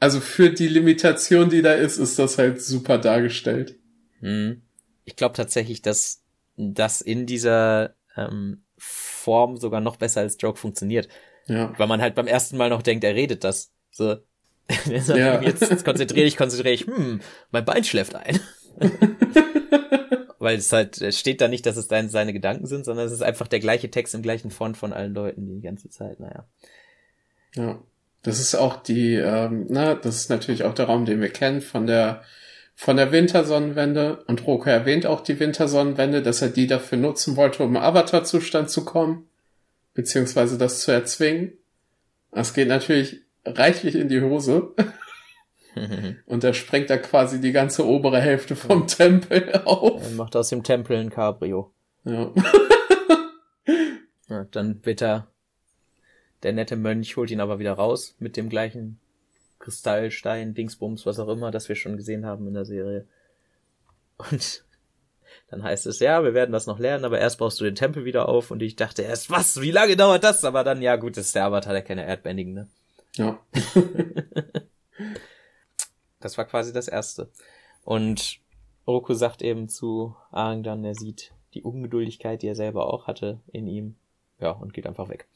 also 0.00 0.20
für 0.20 0.50
die 0.50 0.66
Limitation, 0.66 1.50
die 1.50 1.62
da 1.62 1.74
ist, 1.74 1.98
ist 1.98 2.18
das 2.18 2.38
halt 2.38 2.62
super 2.62 2.98
dargestellt. 2.98 3.78
Hm. 4.20 4.62
Ich 5.04 5.14
glaube 5.14 5.36
tatsächlich, 5.36 5.82
dass 5.82 6.22
das 6.56 7.02
in 7.02 7.26
dieser 7.26 7.94
ähm, 8.16 8.64
Form 8.78 9.58
sogar 9.58 9.80
noch 9.80 9.96
besser 9.96 10.22
als 10.22 10.38
Joke 10.40 10.58
funktioniert. 10.58 11.08
Ja. 11.46 11.78
Weil 11.78 11.86
man 11.86 12.00
halt 12.00 12.14
beim 12.14 12.26
ersten 12.26 12.56
Mal 12.56 12.70
noch 12.70 12.82
denkt, 12.82 13.04
er 13.04 13.14
redet 13.14 13.44
das. 13.44 13.72
So. 13.90 14.16
ja. 14.86 15.42
jetzt, 15.42 15.68
jetzt 15.68 15.84
konzentriere 15.84 16.26
ich, 16.26 16.36
konzentriere 16.36 16.74
ich, 16.74 16.86
hm, 16.86 17.20
mein 17.50 17.64
Bein 17.64 17.84
schläft 17.84 18.14
ein. 18.14 18.40
Weil 20.38 20.56
es 20.56 20.72
halt, 20.72 21.02
es 21.02 21.18
steht 21.18 21.42
da 21.42 21.48
nicht, 21.48 21.66
dass 21.66 21.76
es 21.76 21.88
dein, 21.88 22.08
seine 22.08 22.32
Gedanken 22.32 22.66
sind, 22.66 22.86
sondern 22.86 23.04
es 23.04 23.12
ist 23.12 23.22
einfach 23.22 23.48
der 23.48 23.60
gleiche 23.60 23.90
Text 23.90 24.14
im 24.14 24.22
gleichen 24.22 24.50
Font 24.50 24.78
von 24.78 24.94
allen 24.94 25.12
Leuten 25.12 25.46
die 25.46 25.60
ganze 25.60 25.90
Zeit, 25.90 26.18
naja. 26.20 26.48
Ja. 27.54 27.82
Das 28.22 28.38
ist 28.38 28.54
auch 28.54 28.82
die, 28.82 29.14
ähm, 29.14 29.66
na, 29.68 29.94
das 29.94 30.16
ist 30.16 30.30
natürlich 30.30 30.64
auch 30.64 30.74
der 30.74 30.86
Raum, 30.86 31.06
den 31.06 31.20
wir 31.20 31.30
kennen 31.30 31.60
von 31.60 31.86
der 31.86 32.22
von 32.74 32.96
der 32.96 33.12
Wintersonnenwende. 33.12 34.24
Und 34.26 34.46
Roko 34.46 34.70
erwähnt 34.70 35.04
auch 35.04 35.20
die 35.20 35.38
Wintersonnenwende, 35.38 36.22
dass 36.22 36.40
er 36.40 36.48
die 36.48 36.66
dafür 36.66 36.96
nutzen 36.96 37.36
wollte, 37.36 37.62
um 37.62 37.76
im 37.76 37.82
Avatar-Zustand 37.82 38.70
zu 38.70 38.84
kommen 38.86 39.26
beziehungsweise 39.94 40.58
das 40.58 40.80
zu 40.80 40.92
erzwingen. 40.92 41.52
Das 42.30 42.54
geht 42.54 42.68
natürlich 42.68 43.22
reichlich 43.44 43.94
in 43.96 44.08
die 44.08 44.22
Hose. 44.22 44.74
Und 46.26 46.42
er 46.42 46.54
sprengt 46.54 46.90
da 46.90 46.96
quasi 46.96 47.40
die 47.40 47.52
ganze 47.52 47.86
obere 47.86 48.20
Hälfte 48.20 48.56
vom 48.56 48.86
Tempel 48.86 49.62
auf. 49.64 50.02
Er 50.02 50.16
macht 50.16 50.34
aus 50.36 50.48
dem 50.48 50.62
Tempel 50.62 50.96
ein 50.96 51.10
Cabrio. 51.10 51.72
Ja. 52.04 52.32
ja. 54.28 54.44
Dann 54.50 54.84
wird 54.84 55.02
er, 55.02 55.28
der 56.42 56.52
nette 56.52 56.76
Mönch 56.76 57.16
holt 57.16 57.30
ihn 57.30 57.40
aber 57.40 57.58
wieder 57.58 57.72
raus 57.74 58.14
mit 58.18 58.36
dem 58.36 58.48
gleichen 58.48 58.98
Kristallstein, 59.58 60.54
Dingsbums, 60.54 61.06
was 61.06 61.18
auch 61.18 61.28
immer, 61.28 61.50
das 61.50 61.68
wir 61.68 61.76
schon 61.76 61.96
gesehen 61.96 62.26
haben 62.26 62.48
in 62.48 62.54
der 62.54 62.64
Serie. 62.64 63.06
Und 64.16 64.64
dann 65.50 65.62
heißt 65.62 65.86
es, 65.86 66.00
ja, 66.00 66.24
wir 66.24 66.34
werden 66.34 66.52
das 66.52 66.66
noch 66.66 66.78
lernen, 66.78 67.04
aber 67.04 67.20
erst 67.20 67.38
baust 67.38 67.60
du 67.60 67.64
den 67.64 67.74
Tempel 67.74 68.04
wieder 68.04 68.28
auf. 68.28 68.50
Und 68.50 68.62
ich 68.62 68.76
dachte 68.76 69.02
erst, 69.02 69.30
was, 69.30 69.60
wie 69.60 69.70
lange 69.70 69.96
dauert 69.96 70.24
das? 70.24 70.44
Aber 70.44 70.64
dann, 70.64 70.82
ja 70.82 70.96
gut, 70.96 71.16
das 71.16 71.26
ist 71.26 71.34
der 71.34 71.44
Avatar, 71.44 71.72
der 71.72 71.82
keine 71.82 72.06
Erdbändigen, 72.06 72.54
ne? 72.54 72.68
Ja. 73.16 73.38
das 76.20 76.38
war 76.38 76.46
quasi 76.46 76.72
das 76.72 76.88
Erste. 76.88 77.30
Und 77.84 78.40
Roku 78.86 79.14
sagt 79.14 79.42
eben 79.42 79.68
zu 79.68 80.16
Aang 80.30 80.62
dann, 80.62 80.84
er 80.84 80.94
sieht 80.94 81.32
die 81.54 81.62
Ungeduldigkeit, 81.62 82.42
die 82.42 82.48
er 82.48 82.54
selber 82.54 82.92
auch 82.92 83.06
hatte 83.06 83.40
in 83.48 83.66
ihm. 83.66 83.96
Ja, 84.38 84.52
und 84.52 84.72
geht 84.72 84.86
einfach 84.86 85.08
weg. 85.08 85.28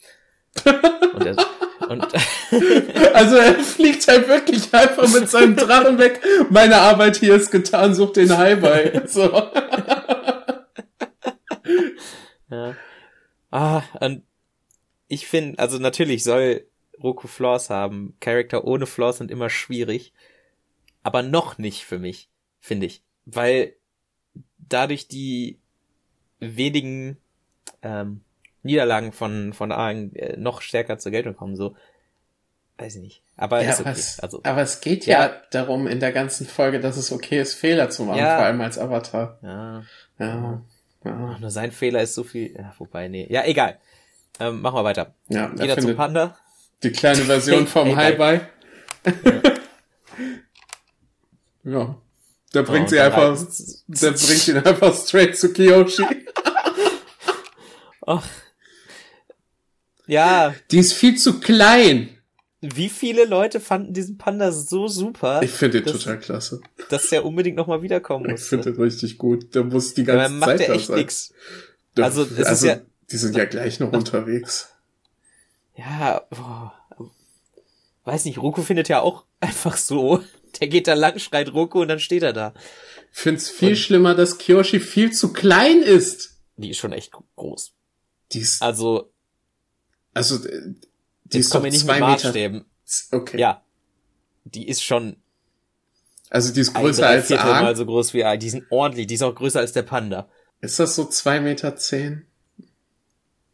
Und 1.14 1.26
er, 1.26 1.37
und 1.88 2.06
also 3.14 3.37
er 3.37 3.54
fliegt 3.61 4.06
halt 4.08 4.28
wirklich 4.28 4.73
einfach 4.73 5.12
mit 5.12 5.28
seinem 5.28 5.56
Drachen 5.56 5.99
weg. 5.99 6.20
Meine 6.50 6.76
Arbeit 6.76 7.16
hier 7.16 7.34
ist 7.34 7.50
getan, 7.50 7.94
such 7.94 8.12
den 8.12 8.37
Highway. 8.37 9.02
So. 9.08 9.30
ja. 12.50 12.75
Ah, 13.50 13.82
und 14.00 14.23
ich 15.08 15.26
finde, 15.26 15.58
also 15.58 15.78
natürlich 15.78 16.25
soll 16.25 16.66
Roku 17.02 17.28
Flaws 17.28 17.70
haben. 17.70 18.16
Charakter 18.20 18.64
ohne 18.64 18.87
Flaws 18.87 19.18
sind 19.18 19.30
immer 19.30 19.50
schwierig. 19.50 20.12
Aber 21.02 21.23
noch 21.23 21.58
nicht 21.58 21.84
für 21.84 21.99
mich, 21.99 22.28
finde 22.61 22.87
ich. 22.87 23.02
Weil 23.26 23.75
dadurch 24.58 25.06
die 25.06 25.58
wenigen 26.40 27.18
ähm, 27.82 28.23
Niederlagen 28.64 29.12
von, 29.12 29.52
von 29.52 29.71
Aang 29.71 30.12
äh, 30.14 30.37
noch 30.37 30.61
stärker 30.61 30.99
zur 30.99 31.12
Geltung 31.12 31.37
kommen, 31.37 31.54
so. 31.56 31.76
Weiß 32.76 32.97
ich 32.97 33.02
nicht. 33.02 33.23
Aber 33.37 33.62
ja, 33.62 33.71
ist 33.71 33.80
okay. 33.80 33.90
Es, 33.92 34.18
also, 34.18 34.40
aber 34.42 34.62
es 34.62 34.80
geht 34.80 35.06
ja, 35.06 35.26
ja, 35.26 35.33
darum 35.52 35.87
in 35.87 36.00
der 36.00 36.11
ganzen 36.11 36.44
Folge, 36.44 36.80
dass 36.80 36.97
es 36.97 37.12
okay 37.12 37.40
ist, 37.40 37.54
Fehler 37.54 37.88
zu 37.88 38.04
machen, 38.04 38.18
ja. 38.18 38.37
vor 38.37 38.47
allem 38.47 38.61
als 38.61 38.78
Avatar. 38.78 39.38
Ja. 39.42 39.85
Ja. 40.18 40.62
ja. 41.04 41.38
Nur 41.38 41.50
sein 41.50 41.71
Fehler 41.71 42.02
ist 42.02 42.14
so 42.14 42.25
viel. 42.25 42.52
Ja, 42.56 42.75
wobei, 42.78 43.06
nee. 43.06 43.26
Ja, 43.30 43.44
egal. 43.44 43.78
Ähm, 44.40 44.61
machen 44.61 44.76
wir 44.76 44.85
weiter. 44.85 45.14
Ja, 45.28 45.49
Geht 45.49 45.68
er 45.68 45.78
zum 45.78 45.94
Panda. 45.94 46.37
Die 46.83 46.90
kleine 46.90 47.23
Version 47.23 47.66
vom 47.68 47.94
Hi-Bye. 47.94 48.40
ja. 51.64 51.94
Der 52.54 52.62
bringt 52.62 52.87
oh, 52.87 52.90
sie 52.90 53.00
einfach, 53.00 53.37
der 53.88 54.11
bringt 54.12 54.49
ihn 54.49 54.59
einfach 54.59 54.94
straight 54.94 55.37
zu 55.37 55.52
Kiyoshi. 55.52 56.04
Ach, 58.06 58.28
ja. 60.06 60.54
Die 60.70 60.78
ist 60.78 60.92
viel 60.92 61.16
zu 61.16 61.40
klein. 61.40 62.11
Wie 62.61 62.88
viele 62.88 63.26
Leute 63.26 63.61
fanden 63.61 63.92
diesen 63.92 64.16
Panda 64.16 64.50
so 64.50 64.88
super? 64.88 65.42
Ich 65.42 65.50
finde 65.50 65.82
den 65.82 65.92
total 65.92 66.18
klasse. 66.18 66.62
Dass 66.88 67.11
der 67.11 67.25
unbedingt 67.25 67.56
nochmal 67.56 67.82
wiederkommen 67.82 68.30
muss. 68.30 68.42
Ich 68.42 68.49
finde 68.49 68.73
den 68.73 68.80
richtig 68.80 69.18
gut. 69.18 69.54
Der 69.54 69.64
muss 69.64 69.92
die 69.92 70.04
ganze 70.04 70.23
ja, 70.23 70.28
macht 70.30 70.50
Zeit 70.50 70.61
der 70.61 70.70
echt 70.70 70.88
nix. 70.88 71.34
Also, 71.99 72.23
es 72.23 72.46
also, 72.46 72.66
ist 72.66 72.73
ja, 72.73 72.80
die 73.11 73.16
sind 73.16 73.37
ja 73.37 73.44
gleich 73.44 73.80
noch 73.80 73.92
unterwegs. 73.92 74.70
Ja, 75.76 76.23
boah. 76.30 76.73
weiß 78.04 78.25
nicht, 78.25 78.38
Roku 78.38 78.62
findet 78.62 78.88
ja 78.88 79.00
auch 79.00 79.25
einfach 79.40 79.76
so. 79.76 80.23
Der 80.61 80.68
geht 80.68 80.87
da 80.87 80.94
lang, 80.94 81.18
schreit 81.18 81.52
Roku 81.52 81.82
und 81.82 81.88
dann 81.88 82.00
steht 82.00 82.23
er 82.23 82.32
da. 82.32 82.54
Find's 83.11 83.50
viel 83.50 83.70
und 83.70 83.76
schlimmer, 83.76 84.14
dass 84.14 84.38
Kyoshi 84.38 84.80
viel 84.80 85.12
zu 85.12 85.32
klein 85.32 85.82
ist. 85.82 86.38
Die 86.56 86.70
ist 86.70 86.78
schon 86.78 86.92
echt 86.92 87.12
groß. 87.37 87.73
Die 88.32 88.38
ist, 88.40 88.62
also, 88.62 89.12
also, 90.14 90.47
äh, 90.47 90.75
die 91.25 91.38
ist 91.38 91.54
doch 91.54 91.62
nicht 91.62 91.80
zwei 91.80 92.00
Meter. 92.00 92.64
Okay. 93.11 93.38
Ja. 93.38 93.62
Die 94.44 94.68
ist 94.68 94.83
schon. 94.83 95.16
Also 96.30 96.52
die 96.52 96.61
ist 96.61 96.75
größer 96.75 97.06
als 97.06 97.30
Aang. 97.33 97.64
Mal 97.64 97.76
so 97.76 97.87
groß 97.87 98.14
wie 98.14 98.25
Aang. 98.25 98.38
Die 98.38 98.50
sind 98.50 98.64
ordentlich. 98.71 99.06
Die 99.06 99.14
ist 99.14 99.23
auch 99.23 99.35
größer 99.35 99.61
als 99.61 99.73
der 99.73 99.83
Panda. 99.83 100.28
Ist 100.61 100.78
das 100.78 100.94
so 100.94 101.04
zwei 101.04 101.40
Meter? 101.40 101.76
zehn? 101.76 102.26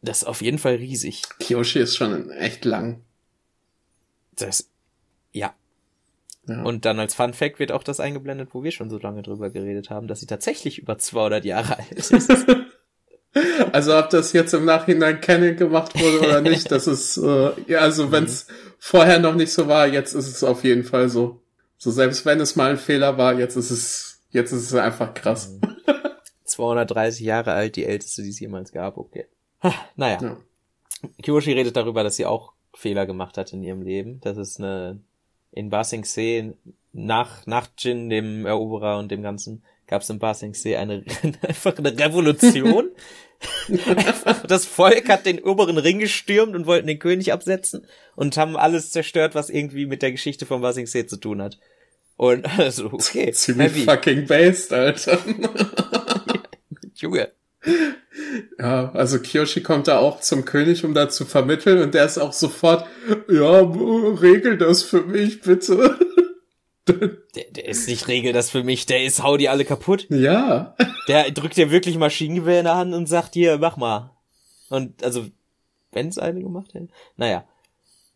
Das 0.01 0.21
ist 0.21 0.27
auf 0.27 0.41
jeden 0.41 0.57
Fall 0.57 0.75
riesig. 0.75 1.23
Kyoshi 1.39 1.79
ist 1.79 1.95
schon 1.95 2.31
echt 2.31 2.65
lang. 2.65 3.01
Das, 4.35 4.69
ja. 5.31 5.53
ja. 6.47 6.63
Und 6.63 6.85
dann 6.85 6.99
als 6.99 7.13
Fun 7.13 7.33
Fact 7.33 7.59
wird 7.59 7.71
auch 7.71 7.83
das 7.83 7.99
eingeblendet, 7.99 8.49
wo 8.53 8.63
wir 8.63 8.71
schon 8.71 8.89
so 8.89 8.97
lange 8.97 9.21
drüber 9.21 9.51
geredet 9.51 9.89
haben, 9.89 10.07
dass 10.07 10.19
sie 10.19 10.25
tatsächlich 10.25 10.79
über 10.79 10.97
200 10.97 11.45
Jahre 11.45 11.77
alt 11.77 11.91
ist. 11.91 12.11
Also 13.71 13.97
ob 13.97 14.09
das 14.09 14.33
jetzt 14.33 14.53
im 14.53 14.65
Nachhinein 14.65 15.21
Canon 15.21 15.55
gemacht 15.55 15.99
wurde 15.99 16.19
oder 16.19 16.41
nicht, 16.49 16.71
das 16.71 16.87
ist, 16.87 17.17
äh, 17.17 17.51
ja, 17.67 17.79
also 17.79 18.11
wenn 18.11 18.25
es 18.25 18.47
mhm. 18.47 18.53
vorher 18.77 19.19
noch 19.19 19.35
nicht 19.35 19.53
so 19.53 19.67
war, 19.67 19.87
jetzt 19.87 20.13
ist 20.13 20.27
es 20.27 20.43
auf 20.43 20.63
jeden 20.63 20.83
Fall 20.83 21.09
so. 21.09 21.39
So 21.77 21.91
selbst 21.91 22.25
wenn 22.25 22.39
es 22.39 22.55
mal 22.55 22.71
ein 22.71 22.77
Fehler 22.77 23.17
war, 23.17 23.39
jetzt 23.39 23.55
ist 23.55 23.71
es, 23.71 24.21
jetzt 24.31 24.51
ist 24.51 24.63
es 24.63 24.75
einfach 24.75 25.13
krass. 25.13 25.57
230 26.43 27.21
mhm. 27.21 27.27
Jahre 27.27 27.53
alt, 27.53 27.75
die 27.75 27.85
älteste, 27.85 28.21
die 28.23 28.29
es 28.29 28.39
jemals 28.39 28.71
gab, 28.71 28.97
okay. 28.97 29.25
naja. 29.95 30.17
Ja. 30.21 30.37
Kyoshi 31.23 31.53
redet 31.53 31.75
darüber, 31.75 32.03
dass 32.03 32.17
sie 32.17 32.25
auch 32.25 32.53
Fehler 32.73 33.05
gemacht 33.05 33.37
hat 33.37 33.53
in 33.53 33.63
ihrem 33.63 33.81
Leben. 33.81 34.19
Das 34.21 34.37
ist 34.37 34.59
eine, 34.59 34.99
in 35.51 35.69
Basing 35.69 36.03
See, 36.03 36.53
nach, 36.93 37.45
nach 37.47 37.69
Jin, 37.77 38.09
dem 38.09 38.45
Eroberer 38.45 38.99
und 38.99 39.09
dem 39.09 39.21
Ganzen, 39.23 39.63
gab 39.91 40.01
es 40.01 40.09
in 40.09 40.19
Basingsee 40.19 40.77
eine 40.77 41.03
einfach 41.47 41.77
eine 41.77 41.95
Revolution. 41.99 42.89
einfach, 43.97 44.43
das 44.47 44.65
Volk 44.65 45.09
hat 45.09 45.25
den 45.25 45.43
oberen 45.43 45.77
Ring 45.77 45.99
gestürmt 45.99 46.55
und 46.55 46.65
wollten 46.65 46.87
den 46.87 46.97
König 46.97 47.33
absetzen 47.33 47.85
und 48.15 48.37
haben 48.37 48.55
alles 48.55 48.91
zerstört, 48.91 49.35
was 49.35 49.49
irgendwie 49.49 49.85
mit 49.85 50.01
der 50.01 50.13
Geschichte 50.13 50.45
von 50.45 50.61
Basingsee 50.61 51.05
zu 51.05 51.17
tun 51.17 51.41
hat. 51.41 51.59
Und 52.15 52.45
also, 52.57 52.85
okay. 52.85 53.31
Ziemlich 53.33 53.73
heavy. 53.73 53.83
fucking 53.83 54.27
based, 54.27 54.71
Alter. 54.71 55.19
Junge. 56.95 57.31
Ja, 58.57 58.91
also 58.93 59.19
Kiyoshi 59.19 59.61
kommt 59.61 59.89
da 59.89 59.97
auch 59.97 60.21
zum 60.21 60.45
König, 60.45 60.85
um 60.85 60.93
da 60.93 61.09
zu 61.09 61.25
vermitteln 61.25 61.81
und 61.81 61.93
der 61.93 62.05
ist 62.05 62.17
auch 62.17 62.33
sofort, 62.33 62.87
ja, 63.29 63.59
regel 63.59 64.57
das 64.57 64.83
für 64.83 65.01
mich, 65.01 65.41
bitte. 65.41 65.97
Der, 66.87 67.45
der 67.51 67.67
ist 67.67 67.87
nicht 67.87 68.07
regel 68.07 68.33
das 68.33 68.49
für 68.49 68.63
mich, 68.63 68.85
der 68.85 69.03
ist 69.03 69.23
hau 69.23 69.37
die 69.37 69.49
alle 69.49 69.65
kaputt. 69.65 70.07
Ja. 70.09 70.75
Der 71.07 71.31
drückt 71.31 71.57
dir 71.57 71.71
wirklich 71.71 71.97
Maschinengewehr 71.97 72.59
in 72.59 72.65
der 72.65 72.75
Hand 72.75 72.93
und 72.93 73.07
sagt 73.07 73.33
hier, 73.33 73.57
mach 73.57 73.77
mal. 73.77 74.11
Und 74.69 75.03
also, 75.03 75.27
wenn's 75.91 76.17
eine 76.17 76.41
gemacht 76.41 76.73
hätte. 76.73 76.89
Naja. 77.17 77.45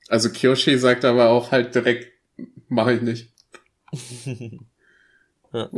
Also 0.07 0.29
Kyoshi 0.29 0.77
sagt 0.77 1.03
aber 1.05 1.29
auch 1.29 1.51
halt 1.51 1.73
direkt, 1.75 2.11
mach 2.67 2.87
ich 2.87 3.01
nicht. 3.01 3.33
ja. 5.53 5.69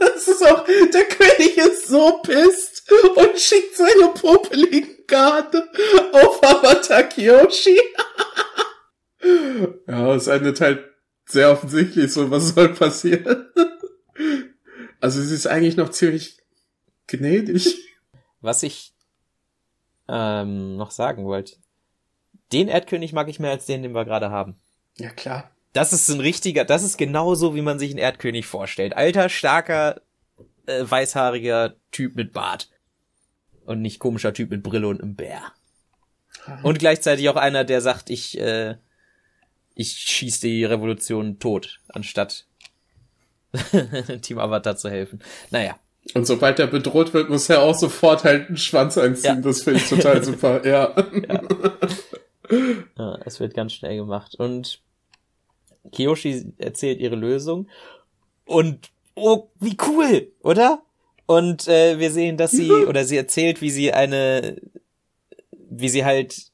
das 0.00 0.28
ist 0.28 0.46
auch, 0.46 0.64
der 0.66 1.04
König 1.04 1.56
ist 1.58 1.88
so 1.88 2.20
pisst. 2.22 2.90
und 3.16 3.38
schickt 3.38 3.76
seine 3.76 4.12
popeligen 4.14 5.06
Karte 5.06 5.68
auf 6.12 6.42
Avatar 6.42 7.02
Kyoshi. 7.04 7.80
ja, 9.86 10.14
es 10.14 10.26
endet 10.26 10.60
halt 10.60 10.95
sehr 11.26 11.50
offensichtlich 11.50 12.12
so, 12.12 12.30
was 12.30 12.54
soll 12.54 12.72
passieren. 12.74 13.46
also 15.00 15.20
sie 15.20 15.34
ist 15.34 15.46
eigentlich 15.46 15.76
noch 15.76 15.90
ziemlich 15.90 16.38
gnädig. 17.06 17.76
Was 18.40 18.62
ich 18.62 18.94
ähm, 20.08 20.76
noch 20.76 20.90
sagen 20.90 21.24
wollte. 21.24 21.56
Den 22.52 22.68
Erdkönig 22.68 23.12
mag 23.12 23.28
ich 23.28 23.40
mehr 23.40 23.50
als 23.50 23.66
den, 23.66 23.82
den 23.82 23.92
wir 23.92 24.04
gerade 24.04 24.30
haben. 24.30 24.56
Ja, 24.96 25.10
klar. 25.10 25.50
Das 25.72 25.92
ist 25.92 26.08
ein 26.08 26.20
richtiger, 26.20 26.64
das 26.64 26.82
ist 26.82 26.96
genauso, 26.96 27.54
wie 27.54 27.62
man 27.62 27.78
sich 27.78 27.90
einen 27.90 27.98
Erdkönig 27.98 28.46
vorstellt. 28.46 28.96
Alter, 28.96 29.28
starker, 29.28 30.00
äh, 30.66 30.84
weißhaariger 30.88 31.74
Typ 31.90 32.14
mit 32.14 32.32
Bart. 32.32 32.70
Und 33.64 33.82
nicht 33.82 33.98
komischer 33.98 34.32
Typ 34.32 34.50
mit 34.50 34.62
Brille 34.62 34.86
und 34.86 35.02
einem 35.02 35.16
Bär. 35.16 35.42
Und 36.62 36.78
gleichzeitig 36.78 37.28
auch 37.28 37.36
einer, 37.36 37.64
der 37.64 37.80
sagt, 37.80 38.10
ich, 38.10 38.38
äh, 38.38 38.76
ich 39.76 39.92
schieß 39.92 40.40
die 40.40 40.64
Revolution 40.64 41.38
tot, 41.38 41.80
anstatt 41.88 42.46
Team 44.22 44.38
Avatar 44.38 44.76
zu 44.76 44.90
helfen. 44.90 45.20
Naja. 45.50 45.78
Und 46.14 46.26
sobald 46.26 46.58
er 46.58 46.66
bedroht 46.66 47.12
wird, 47.14 47.28
muss 47.28 47.48
er 47.50 47.62
auch 47.62 47.74
sofort 47.74 48.24
halt 48.24 48.48
einen 48.48 48.56
Schwanz 48.56 48.96
einziehen. 48.96 49.36
Ja. 49.36 49.40
Das 49.40 49.62
finde 49.62 49.80
ich 49.80 49.88
total 49.88 50.24
super, 50.24 50.66
ja. 50.66 50.94
ja. 51.28 51.42
Ja, 52.96 53.18
es 53.24 53.38
wird 53.40 53.54
ganz 53.54 53.72
schnell 53.72 53.96
gemacht. 53.96 54.36
Und 54.36 54.80
Kiyoshi 55.92 56.54
erzählt 56.58 57.00
ihre 57.00 57.16
Lösung. 57.16 57.68
Und 58.46 58.90
oh, 59.14 59.48
wie 59.60 59.76
cool, 59.86 60.32
oder? 60.42 60.82
Und 61.26 61.66
äh, 61.66 61.98
wir 61.98 62.12
sehen, 62.12 62.36
dass 62.36 62.52
sie, 62.52 62.70
oder 62.70 63.04
sie 63.04 63.16
erzählt, 63.16 63.60
wie 63.60 63.70
sie 63.70 63.92
eine, 63.92 64.60
wie 65.50 65.88
sie 65.88 66.04
halt 66.04 66.52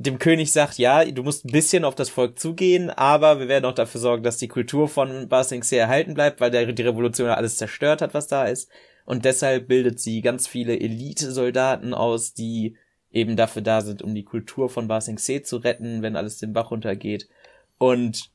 dem 0.00 0.18
König 0.18 0.50
sagt, 0.50 0.78
ja, 0.78 1.04
du 1.04 1.22
musst 1.22 1.44
ein 1.44 1.52
bisschen 1.52 1.84
auf 1.84 1.94
das 1.94 2.08
Volk 2.08 2.38
zugehen, 2.38 2.88
aber 2.88 3.38
wir 3.38 3.48
werden 3.48 3.66
auch 3.66 3.74
dafür 3.74 4.00
sorgen, 4.00 4.22
dass 4.22 4.38
die 4.38 4.48
Kultur 4.48 4.88
von 4.88 5.28
Ba 5.28 5.44
Sing 5.44 5.62
Se 5.62 5.76
erhalten 5.76 6.14
bleibt, 6.14 6.40
weil 6.40 6.50
der, 6.50 6.72
die 6.72 6.82
Revolution 6.82 7.28
alles 7.28 7.58
zerstört 7.58 8.00
hat, 8.00 8.14
was 8.14 8.26
da 8.26 8.46
ist. 8.46 8.70
Und 9.04 9.26
deshalb 9.26 9.68
bildet 9.68 10.00
sie 10.00 10.22
ganz 10.22 10.48
viele 10.48 10.80
Elite-Soldaten 10.80 11.92
aus, 11.92 12.32
die 12.32 12.76
eben 13.10 13.36
dafür 13.36 13.60
da 13.60 13.82
sind, 13.82 14.00
um 14.00 14.14
die 14.14 14.24
Kultur 14.24 14.70
von 14.70 14.88
Ba 14.88 15.02
Sing 15.02 15.18
Se 15.18 15.42
zu 15.42 15.58
retten, 15.58 16.00
wenn 16.00 16.16
alles 16.16 16.38
den 16.38 16.54
Bach 16.54 16.70
runtergeht. 16.70 17.28
Und 17.76 18.30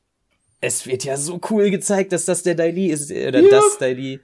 es 0.60 0.86
wird 0.86 1.02
ja 1.02 1.16
so 1.16 1.40
cool 1.50 1.70
gezeigt, 1.70 2.12
dass 2.12 2.26
das 2.26 2.44
der 2.44 2.54
Daili 2.54 2.86
ist, 2.86 3.10
oder 3.10 3.40
ja. 3.40 3.50
das 3.50 3.78
Daili 3.78 4.20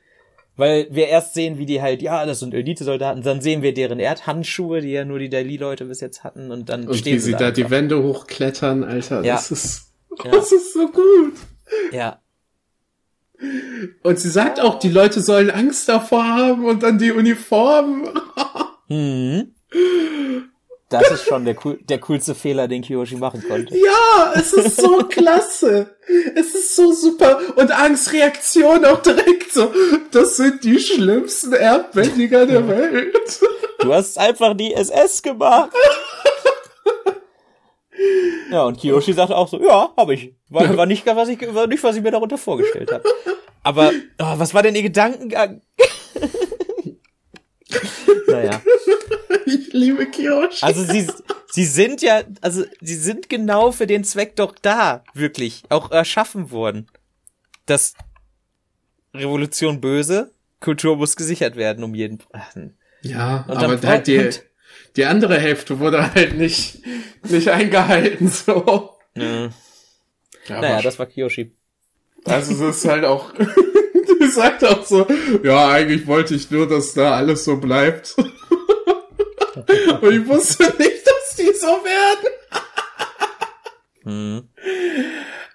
weil 0.56 0.88
wir 0.90 1.08
erst 1.08 1.34
sehen, 1.34 1.58
wie 1.58 1.66
die 1.66 1.80
halt, 1.80 2.02
ja, 2.02 2.26
das 2.26 2.40
sind 2.40 2.54
Elite-Soldaten, 2.54 3.22
dann 3.22 3.40
sehen 3.40 3.62
wir 3.62 3.72
deren 3.72 3.98
Erdhandschuhe, 3.98 4.80
die 4.80 4.90
ja 4.90 5.04
nur 5.04 5.18
die 5.18 5.28
Daily-Leute 5.28 5.86
bis 5.86 6.00
jetzt 6.00 6.24
hatten, 6.24 6.50
und 6.50 6.68
dann 6.68 6.86
und 6.86 6.96
stehen 6.96 7.16
wie 7.16 7.20
sie 7.20 7.32
da, 7.32 7.38
da 7.38 7.50
die 7.50 7.70
Wände 7.70 8.02
hochklettern, 8.02 8.84
Alter, 8.84 9.24
ja. 9.24 9.34
das 9.34 9.50
ist, 9.50 9.92
ja. 10.24 10.30
das 10.30 10.52
ist 10.52 10.74
so 10.74 10.88
gut. 10.88 11.34
Ja. 11.92 12.20
Und 14.02 14.18
sie 14.18 14.30
sagt 14.30 14.60
auch, 14.60 14.78
die 14.78 14.90
Leute 14.90 15.20
sollen 15.20 15.50
Angst 15.50 15.88
davor 15.88 16.24
haben 16.24 16.66
und 16.66 16.82
dann 16.82 16.98
die 16.98 17.12
Uniformen. 17.12 18.08
mhm. 18.88 19.54
Das 20.92 21.10
ist 21.10 21.24
schon 21.24 21.44
der, 21.44 21.56
cool, 21.64 21.78
der 21.88 21.98
coolste 22.00 22.34
Fehler, 22.34 22.68
den 22.68 22.82
Kiyoshi 22.82 23.16
machen 23.16 23.42
konnte. 23.46 23.76
Ja, 23.76 24.32
es 24.34 24.52
ist 24.52 24.76
so 24.76 24.98
klasse. 25.08 25.96
Es 26.34 26.54
ist 26.54 26.76
so 26.76 26.92
super. 26.92 27.40
Und 27.56 27.70
Angstreaktion 27.70 28.84
auch 28.84 29.02
direkt 29.02 29.52
so. 29.52 29.72
Das 30.10 30.36
sind 30.36 30.64
die 30.64 30.78
schlimmsten 30.78 31.52
Erdbändiger 31.52 32.46
der 32.46 32.66
Welt. 32.68 33.40
Du 33.80 33.92
hast 33.92 34.18
einfach 34.18 34.56
die 34.56 34.74
SS 34.74 35.22
gemacht. 35.22 35.70
Ja, 38.50 38.64
und 38.64 38.78
Kiyoshi 38.78 39.12
sagt 39.12 39.32
auch 39.32 39.48
so, 39.48 39.62
ja, 39.62 39.92
habe 39.96 40.14
ich. 40.14 40.34
War, 40.50 40.76
war, 40.76 40.86
nicht, 40.86 41.06
was 41.06 41.28
ich. 41.28 41.54
war 41.54 41.66
nicht, 41.66 41.82
was 41.82 41.96
ich 41.96 42.02
mir 42.02 42.10
darunter 42.10 42.36
vorgestellt 42.36 42.92
habe. 42.92 43.04
Aber 43.62 43.90
oh, 44.18 44.34
was 44.36 44.52
war 44.54 44.62
denn 44.62 44.74
ihr 44.74 44.82
Gedankengang? 44.82 45.62
naja. 48.26 48.60
Ich 49.46 49.72
liebe 49.72 50.06
Kiyoshi. 50.06 50.64
Also 50.64 50.84
sie, 50.84 51.06
sie 51.50 51.64
sind 51.64 52.02
ja, 52.02 52.22
also 52.40 52.64
sie 52.80 52.94
sind 52.96 53.28
genau 53.28 53.72
für 53.72 53.86
den 53.86 54.04
Zweck 54.04 54.36
doch 54.36 54.54
da, 54.60 55.04
wirklich, 55.14 55.62
auch 55.68 55.90
erschaffen 55.90 56.50
worden. 56.50 56.88
Das 57.66 57.94
Revolution 59.14 59.80
böse, 59.80 60.32
Kultur 60.60 60.96
muss 60.96 61.16
gesichert 61.16 61.56
werden 61.56 61.84
um 61.84 61.94
jeden. 61.94 62.22
Ja, 63.02 63.44
und 63.48 63.56
aber 63.56 63.80
halt 63.82 64.06
die, 64.06 64.30
die 64.96 65.04
andere 65.04 65.38
Hälfte 65.38 65.78
wurde 65.78 66.14
halt 66.14 66.36
nicht, 66.36 66.82
nicht 67.28 67.48
eingehalten, 67.48 68.28
so. 68.28 68.96
Ja. 69.14 69.50
Ja, 70.48 70.60
naja, 70.60 70.82
das 70.82 70.98
war 70.98 71.06
Kiyoshi. 71.06 71.52
Also 72.24 72.52
es 72.52 72.76
ist 72.76 72.88
halt 72.88 73.04
auch, 73.04 73.32
die 74.20 74.26
sagt 74.26 74.64
auch 74.64 74.84
so, 74.84 75.06
ja, 75.42 75.68
eigentlich 75.68 76.06
wollte 76.06 76.34
ich 76.34 76.50
nur, 76.50 76.68
dass 76.68 76.94
da 76.94 77.16
alles 77.16 77.44
so 77.44 77.56
bleibt. 77.56 78.16
Und 79.54 80.12
ich 80.12 80.26
wusste 80.26 80.64
nicht, 80.78 81.06
dass 81.06 81.36
die 81.36 81.52
so 81.54 81.66
werden. 81.66 82.28
hm. 84.02 84.48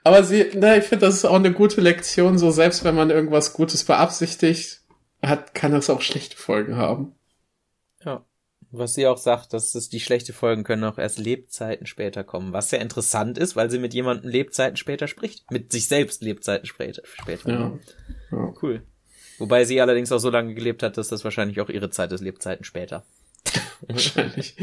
Aber 0.04 0.24
sie, 0.24 0.52
na, 0.54 0.78
ich 0.78 0.86
finde, 0.86 1.06
das 1.06 1.16
ist 1.16 1.26
auch 1.26 1.36
eine 1.36 1.52
gute 1.52 1.82
Lektion, 1.82 2.38
so 2.38 2.50
selbst 2.52 2.84
wenn 2.84 2.96
man 2.96 3.10
irgendwas 3.10 3.54
Gutes 3.54 3.84
beabsichtigt 3.84 4.82
hat, 5.22 5.54
kann 5.54 5.74
das 5.74 5.90
auch 5.90 6.02
schlechte 6.02 6.38
Folgen 6.38 6.78
haben. 6.78 7.14
Ja. 8.06 8.26
Was 8.72 8.94
sie 8.94 9.08
auch 9.08 9.18
sagt, 9.18 9.54
dass 9.54 9.76
es 9.76 9.90
die 9.90 10.00
schlechte 10.00 10.34
Folgen 10.34 10.64
können 10.64 10.84
auch 10.84 10.98
erst 10.98 11.20
Lebzeiten 11.20 11.86
später 11.86 12.24
kommen. 12.24 12.54
Was 12.54 12.70
sehr 12.70 12.82
interessant 12.82 13.38
ist, 13.38 13.56
weil 13.56 13.70
sie 13.70 13.80
mit 13.80 13.94
jemandem 13.94 14.30
Lebzeiten 14.30 14.78
später 14.78 15.08
spricht. 15.08 15.50
Mit 15.52 15.72
sich 15.72 15.88
selbst 15.88 16.22
Lebzeiten 16.22 16.68
später. 16.68 17.02
später. 17.06 17.50
Ja. 17.50 17.80
ja. 18.32 18.54
Cool. 18.62 18.84
Wobei 19.40 19.66
sie 19.66 19.82
allerdings 19.82 20.12
auch 20.12 20.20
so 20.20 20.30
lange 20.30 20.54
gelebt 20.54 20.84
hat, 20.84 20.98
dass 20.98 21.10
das 21.10 21.24
wahrscheinlich 21.24 21.62
auch 21.62 21.70
ihre 21.70 21.90
Zeit 21.90 22.12
ist, 22.12 22.22
Lebzeiten 22.22 22.64
später. 22.64 23.06
Wahrscheinlich. 23.88 24.56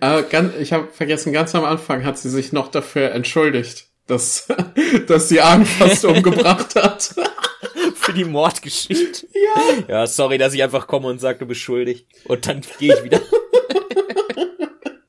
Aber 0.00 0.22
ganz, 0.22 0.56
ich 0.56 0.72
habe 0.72 0.88
vergessen, 0.88 1.32
ganz 1.32 1.54
am 1.54 1.64
Anfang 1.64 2.04
hat 2.04 2.18
sie 2.18 2.30
sich 2.30 2.52
noch 2.52 2.68
dafür 2.68 3.12
entschuldigt, 3.12 3.88
dass, 4.06 4.48
dass 5.06 5.28
sie 5.28 5.40
Ahn 5.40 5.66
fast 5.66 6.04
umgebracht 6.04 6.74
hat. 6.76 7.14
Für 7.94 8.12
die 8.12 8.24
Mordgeschichte. 8.24 9.26
Ja. 9.34 9.84
Ja, 9.88 10.06
sorry, 10.06 10.38
dass 10.38 10.54
ich 10.54 10.62
einfach 10.62 10.86
komme 10.86 11.08
und 11.08 11.20
sage, 11.20 11.40
du 11.40 11.46
bist 11.46 11.60
schuldig. 11.60 12.06
Und 12.24 12.46
dann 12.46 12.62
gehe 12.78 12.94
ich 12.94 13.04
wieder. 13.04 13.20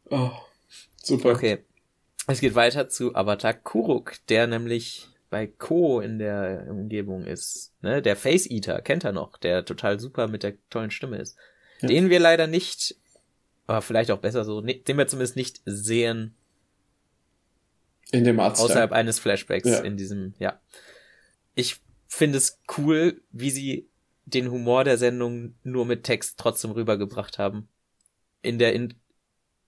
oh, 0.10 0.32
super. 1.02 1.32
Okay. 1.32 1.60
Es 2.28 2.42
geht 2.42 2.54
weiter 2.56 2.90
zu 2.90 3.16
Avatar 3.16 3.54
Kuruk, 3.54 4.14
der 4.30 4.48
nämlich 4.48 5.08
bei 5.30 5.48
Ko 5.48 6.02
in 6.02 6.20
der 6.20 6.68
Umgebung 6.70 7.26
ist. 7.26 7.74
Ne? 7.82 8.02
Der 8.02 8.16
Face 8.16 8.50
Eater, 8.50 8.82
kennt 8.82 9.06
er 9.06 9.14
noch, 9.14 9.38
der 9.38 9.66
total 9.66 10.00
super 10.00 10.28
mit 10.28 10.44
der 10.44 10.54
tollen 10.70 10.92
Stimme 10.92 11.18
ist. 11.18 11.38
Ja. 11.82 11.88
Den 11.88 12.10
wir 12.10 12.20
leider 12.20 12.48
nicht 12.48 12.96
aber 13.72 13.82
vielleicht 13.82 14.12
auch 14.12 14.20
besser 14.20 14.44
so, 14.44 14.60
den 14.62 14.98
wir 14.98 15.08
zumindest 15.08 15.38
nicht 15.38 15.62
sehen. 15.66 16.36
In 18.12 18.26
dem 18.26 18.40
Arzt. 18.40 18.62
Außerhalb 18.62 18.92
eines 18.92 19.18
Flashbacks 19.20 19.70
ja. 19.70 19.80
in 19.80 19.96
diesem, 19.96 20.34
ja. 20.40 20.60
Ich 21.56 21.78
finde 22.08 22.38
es 22.38 22.60
cool, 22.78 23.24
wie 23.32 23.50
sie 23.50 23.90
den 24.26 24.52
Humor 24.52 24.84
der 24.84 24.98
Sendung 24.98 25.56
nur 25.64 25.86
mit 25.86 26.04
Text 26.04 26.38
trotzdem 26.38 26.72
rübergebracht 26.72 27.40
haben. 27.40 27.70
In 28.42 28.60
der, 28.60 28.74
in, 28.74 28.94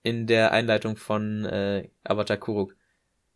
in 0.02 0.26
der 0.26 0.52
Einleitung 0.52 0.96
von 0.96 1.46
äh, 1.46 1.88
Avatar 2.02 2.36
Kuruk. 2.36 2.76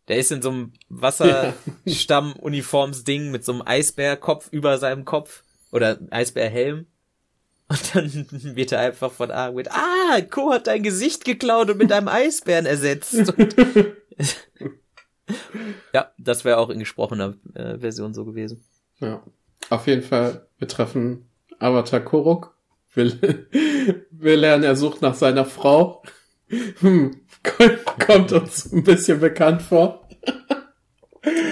Der 0.07 0.17
ist 0.17 0.31
in 0.31 0.43
so 0.43 0.51
einem 0.51 0.73
Wasserstamm-Uniformsding 0.89 3.31
mit 3.31 3.43
so 3.43 3.53
einem 3.53 3.63
Eisbärkopf 3.65 4.49
über 4.51 4.77
seinem 4.77 5.05
Kopf. 5.05 5.43
Oder 5.71 5.97
Eisbärhelm. 6.11 6.85
Und 7.69 7.95
dann 7.95 8.27
wird 8.55 8.71
er 8.71 8.79
einfach 8.79 9.11
von 9.11 9.31
Argwin, 9.31 9.67
ah, 9.69 10.21
Co 10.29 10.51
hat 10.51 10.67
dein 10.67 10.83
Gesicht 10.83 11.23
geklaut 11.23 11.69
und 11.69 11.77
mit 11.77 11.91
einem 11.91 12.07
Eisbären 12.07 12.65
ersetzt. 12.65 13.13
ja, 15.93 16.11
das 16.17 16.43
wäre 16.43 16.57
auch 16.57 16.69
in 16.69 16.79
gesprochener 16.79 17.35
äh, 17.53 17.77
Version 17.77 18.13
so 18.15 18.25
gewesen. 18.25 18.65
Ja, 18.99 19.23
auf 19.69 19.85
jeden 19.85 20.01
Fall, 20.01 20.47
wir 20.57 20.67
treffen 20.67 21.29
Avatar 21.59 21.99
Korok. 21.99 22.55
Wir, 22.93 23.05
wir 24.11 24.37
lernen, 24.37 24.63
er 24.63 24.75
sucht 24.75 25.03
nach 25.03 25.13
seiner 25.13 25.45
Frau. 25.45 26.01
Hm, 26.79 27.21
kommt 28.07 28.31
uns 28.31 28.73
ein 28.73 28.83
bisschen 28.83 29.19
bekannt 29.19 29.61
vor. 29.61 30.09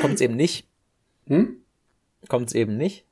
Kommt's 0.02 0.22
eben 0.22 0.36
nicht. 0.36 0.68
Hm? 1.28 1.62
Kommt's 2.28 2.54
eben 2.54 2.76
nicht. 2.78 3.07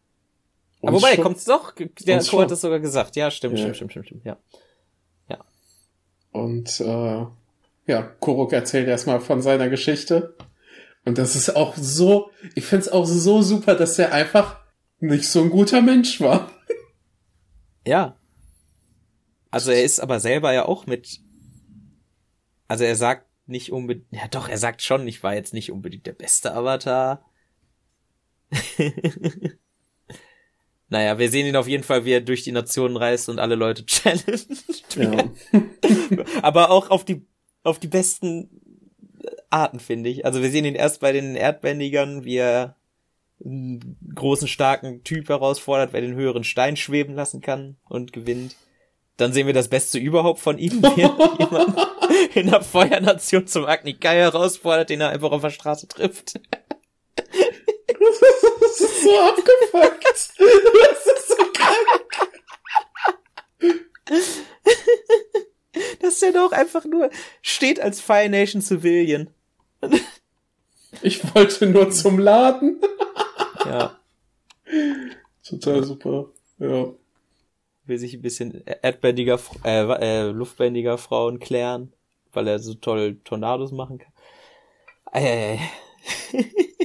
Aber 0.85 0.97
wobei, 0.97 1.17
kommt's 1.17 1.45
doch. 1.45 1.73
Der 1.73 2.19
Co 2.19 2.41
hat 2.41 2.51
es 2.51 2.61
sogar 2.61 2.79
gesagt. 2.79 3.15
Ja, 3.15 3.31
stimmt, 3.31 3.57
ja. 3.57 3.73
stimmt, 3.73 3.75
stimmt, 3.75 3.91
stimmt, 3.91 4.05
stimmt, 4.05 4.25
ja. 4.25 4.37
Ja. 5.29 5.43
Und 6.31 6.79
äh, 6.79 7.25
ja, 7.87 8.01
Kuruk 8.19 8.53
erzählt 8.53 8.87
erstmal 8.87 9.19
von 9.19 9.41
seiner 9.41 9.69
Geschichte. 9.69 10.35
Und 11.05 11.17
das 11.17 11.35
ist 11.35 11.55
auch 11.55 11.75
so, 11.75 12.31
ich 12.55 12.65
find's 12.65 12.89
auch 12.89 13.05
so 13.05 13.41
super, 13.41 13.75
dass 13.75 13.99
er 13.99 14.11
einfach 14.11 14.59
nicht 14.99 15.27
so 15.27 15.41
ein 15.41 15.49
guter 15.49 15.81
Mensch 15.81 16.19
war. 16.19 16.51
Ja. 17.85 18.17
Also 19.51 19.71
er 19.71 19.83
ist 19.83 19.99
aber 19.99 20.19
selber 20.19 20.51
ja 20.53 20.65
auch 20.65 20.85
mit. 20.85 21.21
Also 22.67 22.83
er 22.83 22.95
sagt 22.95 23.27
nicht 23.45 23.71
unbedingt. 23.71 24.07
Ja 24.11 24.27
doch, 24.27 24.49
er 24.49 24.57
sagt 24.57 24.81
schon, 24.81 25.07
ich 25.07 25.21
war 25.23 25.35
jetzt 25.35 25.53
nicht 25.53 25.71
unbedingt 25.71 26.07
der 26.07 26.13
beste 26.13 26.53
Avatar. 26.53 27.23
naja, 30.89 31.17
wir 31.17 31.29
sehen 31.29 31.47
ihn 31.47 31.55
auf 31.55 31.67
jeden 31.67 31.83
Fall, 31.83 32.05
wie 32.05 32.11
er 32.11 32.21
durch 32.21 32.43
die 32.43 32.51
Nationen 32.51 32.97
reist 32.97 33.29
und 33.29 33.39
alle 33.39 33.55
Leute 33.55 33.85
challenged. 33.87 34.47
Ja. 34.95 35.31
aber 36.41 36.69
auch 36.69 36.89
auf 36.89 37.05
die, 37.05 37.25
auf 37.63 37.79
die 37.79 37.87
besten 37.87 38.49
Arten, 39.49 39.79
finde 39.79 40.09
ich. 40.09 40.25
Also 40.25 40.41
wir 40.41 40.51
sehen 40.51 40.65
ihn 40.65 40.75
erst 40.75 40.99
bei 40.99 41.11
den 41.11 41.35
Erdbändigern, 41.35 42.23
wie 42.25 42.37
er 42.37 42.75
einen 43.43 43.97
großen, 44.13 44.47
starken 44.47 45.03
Typ 45.03 45.29
herausfordert, 45.29 45.93
wer 45.93 46.01
den 46.01 46.15
höheren 46.15 46.43
Stein 46.43 46.77
schweben 46.77 47.15
lassen 47.15 47.41
kann 47.41 47.77
und 47.89 48.13
gewinnt. 48.13 48.55
Dann 49.17 49.33
sehen 49.33 49.47
wir 49.47 49.53
das 49.53 49.69
Beste 49.69 49.97
überhaupt 49.97 50.39
von 50.39 50.57
ihm, 50.57 50.83
wie 50.83 51.01
er 51.01 51.15
jemand 51.39 51.77
in 52.35 52.49
der 52.49 52.61
Feuernation 52.61 53.47
zum 53.47 53.65
Agni 53.65 53.93
Kai 53.93 54.17
herausfordert, 54.17 54.89
den 54.89 55.01
er 55.01 55.09
einfach 55.09 55.31
auf 55.31 55.41
der 55.41 55.49
Straße 55.49 55.87
trifft. 55.87 56.39
Das 59.05 59.13
ist 59.13 59.13
so 59.13 59.19
abgefuckt. 59.19 60.05
Das 60.05 60.29
ist 61.05 61.27
so 61.27 61.35
krank. 61.53 62.09
Dass 65.99 66.21
er 66.21 66.31
doch 66.31 66.51
einfach 66.51 66.85
nur 66.85 67.09
steht 67.41 67.79
als 67.79 68.01
Fire 68.01 68.29
Nation 68.29 68.61
Civilian. 68.61 69.29
Ich 71.01 71.35
wollte 71.35 71.67
nur 71.67 71.91
zum 71.91 72.19
Laden. 72.19 72.81
Ja. 73.65 73.99
Total 75.47 75.83
super. 75.83 76.31
Ja. 76.59 76.87
Will 77.85 77.99
sich 77.99 78.13
ein 78.15 78.21
bisschen 78.21 78.65
erdbändiger, 78.65 79.39
äh, 79.63 79.83
äh, 79.83 80.31
luftbändiger 80.31 80.97
Frauen 80.97 81.39
klären, 81.39 81.93
weil 82.31 82.47
er 82.47 82.59
so 82.59 82.73
toll 82.73 83.19
Tornados 83.23 83.71
machen 83.71 83.99
kann. 83.99 84.13
Ist 85.13 86.31
so, 86.31 86.39
das 86.39 86.84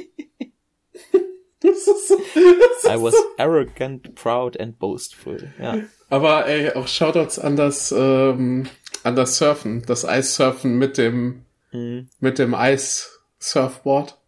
I 1.63 2.97
was 2.97 3.15
arrogant, 3.37 4.15
proud 4.15 4.59
and 4.59 4.79
boastful. 4.79 5.53
Ja. 5.61 5.79
Aber 6.09 6.47
ey, 6.47 6.73
auch 6.73 6.89
Shoutouts 6.89 7.39
an 7.39 7.57
das, 7.57 7.93
ähm, 7.93 8.69
an 9.05 9.17
das 9.17 9.37
Surfen, 9.37 9.83
das 9.87 10.05
Eissurfen 10.05 10.79
mit 10.79 10.99
dem, 10.99 11.45
mhm. 11.73 12.09
mit 12.19 12.39
dem 12.39 12.55
Eis-Surfboard. 12.55 14.19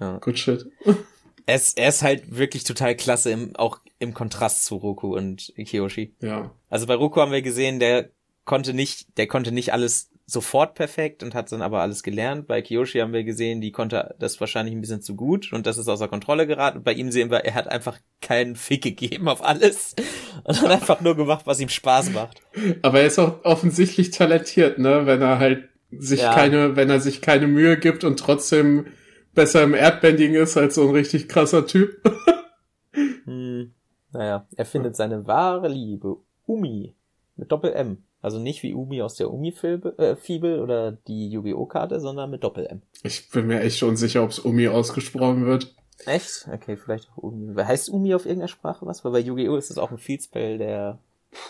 Ja. 0.00 0.18
Good 0.18 0.38
shit. 0.38 0.66
Er 1.46 1.56
ist, 1.56 1.78
er 1.78 1.88
ist 1.88 2.02
halt 2.02 2.36
wirklich 2.36 2.64
total 2.64 2.94
klasse, 2.94 3.30
im, 3.30 3.56
auch 3.56 3.80
im 3.98 4.14
Kontrast 4.14 4.64
zu 4.64 4.76
Roku 4.76 5.16
und 5.16 5.52
Kiyoshi. 5.56 6.14
Ja. 6.20 6.50
Also 6.70 6.86
bei 6.86 6.94
Roku 6.94 7.20
haben 7.20 7.32
wir 7.32 7.42
gesehen, 7.42 7.80
der 7.80 8.10
konnte 8.44 8.74
nicht, 8.74 9.16
der 9.18 9.26
konnte 9.26 9.52
nicht 9.52 9.72
alles 9.72 10.10
sofort 10.30 10.74
perfekt 10.74 11.22
und 11.22 11.34
hat 11.34 11.50
dann 11.50 11.62
aber 11.62 11.80
alles 11.80 12.02
gelernt. 12.02 12.46
Bei 12.46 12.60
Kiyoshi 12.60 12.98
haben 12.98 13.14
wir 13.14 13.24
gesehen, 13.24 13.62
die 13.62 13.72
konnte 13.72 14.14
das 14.18 14.38
wahrscheinlich 14.40 14.74
ein 14.74 14.80
bisschen 14.82 15.00
zu 15.00 15.16
gut 15.16 15.54
und 15.54 15.66
das 15.66 15.78
ist 15.78 15.88
außer 15.88 16.06
Kontrolle 16.06 16.46
geraten. 16.46 16.78
Und 16.78 16.84
bei 16.84 16.92
ihm 16.92 17.10
sehen 17.10 17.30
wir, 17.30 17.38
er 17.46 17.54
hat 17.54 17.66
einfach 17.66 17.98
keinen 18.20 18.54
Fick 18.54 18.82
gegeben 18.82 19.26
auf 19.26 19.42
alles 19.42 19.96
und 20.44 20.60
hat 20.60 20.70
einfach 20.70 21.00
nur 21.00 21.16
gemacht, 21.16 21.46
was 21.46 21.60
ihm 21.60 21.70
Spaß 21.70 22.10
macht. 22.10 22.42
Aber 22.82 23.00
er 23.00 23.06
ist 23.06 23.18
auch 23.18 23.42
offensichtlich 23.42 24.10
talentiert, 24.10 24.78
ne? 24.78 25.06
Wenn 25.06 25.22
er 25.22 25.38
halt 25.38 25.70
sich 25.90 26.20
ja. 26.20 26.34
keine, 26.34 26.76
wenn 26.76 26.90
er 26.90 27.00
sich 27.00 27.22
keine 27.22 27.46
Mühe 27.46 27.78
gibt 27.78 28.04
und 28.04 28.18
trotzdem 28.18 28.88
besser 29.34 29.62
im 29.62 29.72
Erdbending 29.72 30.34
ist 30.34 30.58
als 30.58 30.74
so 30.74 30.88
ein 30.88 30.94
richtig 30.94 31.30
krasser 31.30 31.66
Typ. 31.66 32.02
hm. 33.24 33.72
Naja, 34.12 34.46
er 34.54 34.64
findet 34.66 34.94
seine 34.94 35.26
wahre 35.26 35.68
Liebe, 35.68 36.18
Umi, 36.46 36.94
mit 37.36 37.50
Doppel-M. 37.50 38.02
Also 38.20 38.38
nicht 38.38 38.62
wie 38.62 38.74
Umi 38.74 39.00
aus 39.02 39.14
der 39.14 39.32
Umi-Fibel 39.32 39.94
äh, 39.96 40.60
oder 40.60 40.92
die 40.92 41.28
Yu-Gi-Oh! 41.28 41.66
Karte, 41.66 42.00
sondern 42.00 42.30
mit 42.30 42.42
Doppel-M. 42.42 42.82
Ich 43.04 43.30
bin 43.30 43.46
mir 43.46 43.60
echt 43.60 43.82
unsicher, 43.82 44.24
ob 44.24 44.30
es 44.30 44.40
Umi 44.40 44.66
ausgesprochen 44.68 45.46
wird. 45.46 45.74
Echt? 46.04 46.48
Okay, 46.52 46.76
vielleicht 46.76 47.08
auch 47.10 47.22
Umi. 47.22 47.54
Heißt 47.54 47.88
Umi 47.90 48.14
auf 48.14 48.24
irgendeiner 48.24 48.48
Sprache 48.48 48.86
was? 48.86 49.04
Weil 49.04 49.12
bei 49.12 49.20
Yu-Gi-Oh! 49.20 49.56
ist 49.56 49.70
es 49.70 49.78
auch 49.78 49.92
ein 49.92 49.98
Fieldspell, 49.98 50.58
der 50.58 50.98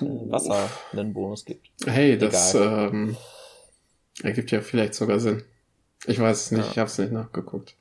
äh, 0.01 0.05
Wasser 0.31 0.69
einen 0.93 1.15
Bonus 1.15 1.45
gibt. 1.45 1.69
Hey, 1.87 2.13
Egal. 2.13 2.29
das 2.29 2.55
ähm, 2.55 3.17
ergibt 4.23 4.51
ja 4.51 4.61
vielleicht 4.61 4.95
sogar 4.95 5.21
Sinn. 5.21 5.43
Ich 6.07 6.19
weiß 6.19 6.45
es 6.45 6.51
nicht, 6.53 6.65
ja. 6.65 6.71
ich 6.71 6.79
habe 6.79 6.89
es 6.89 6.99
nicht 6.99 7.13
nachgeguckt. 7.13 7.77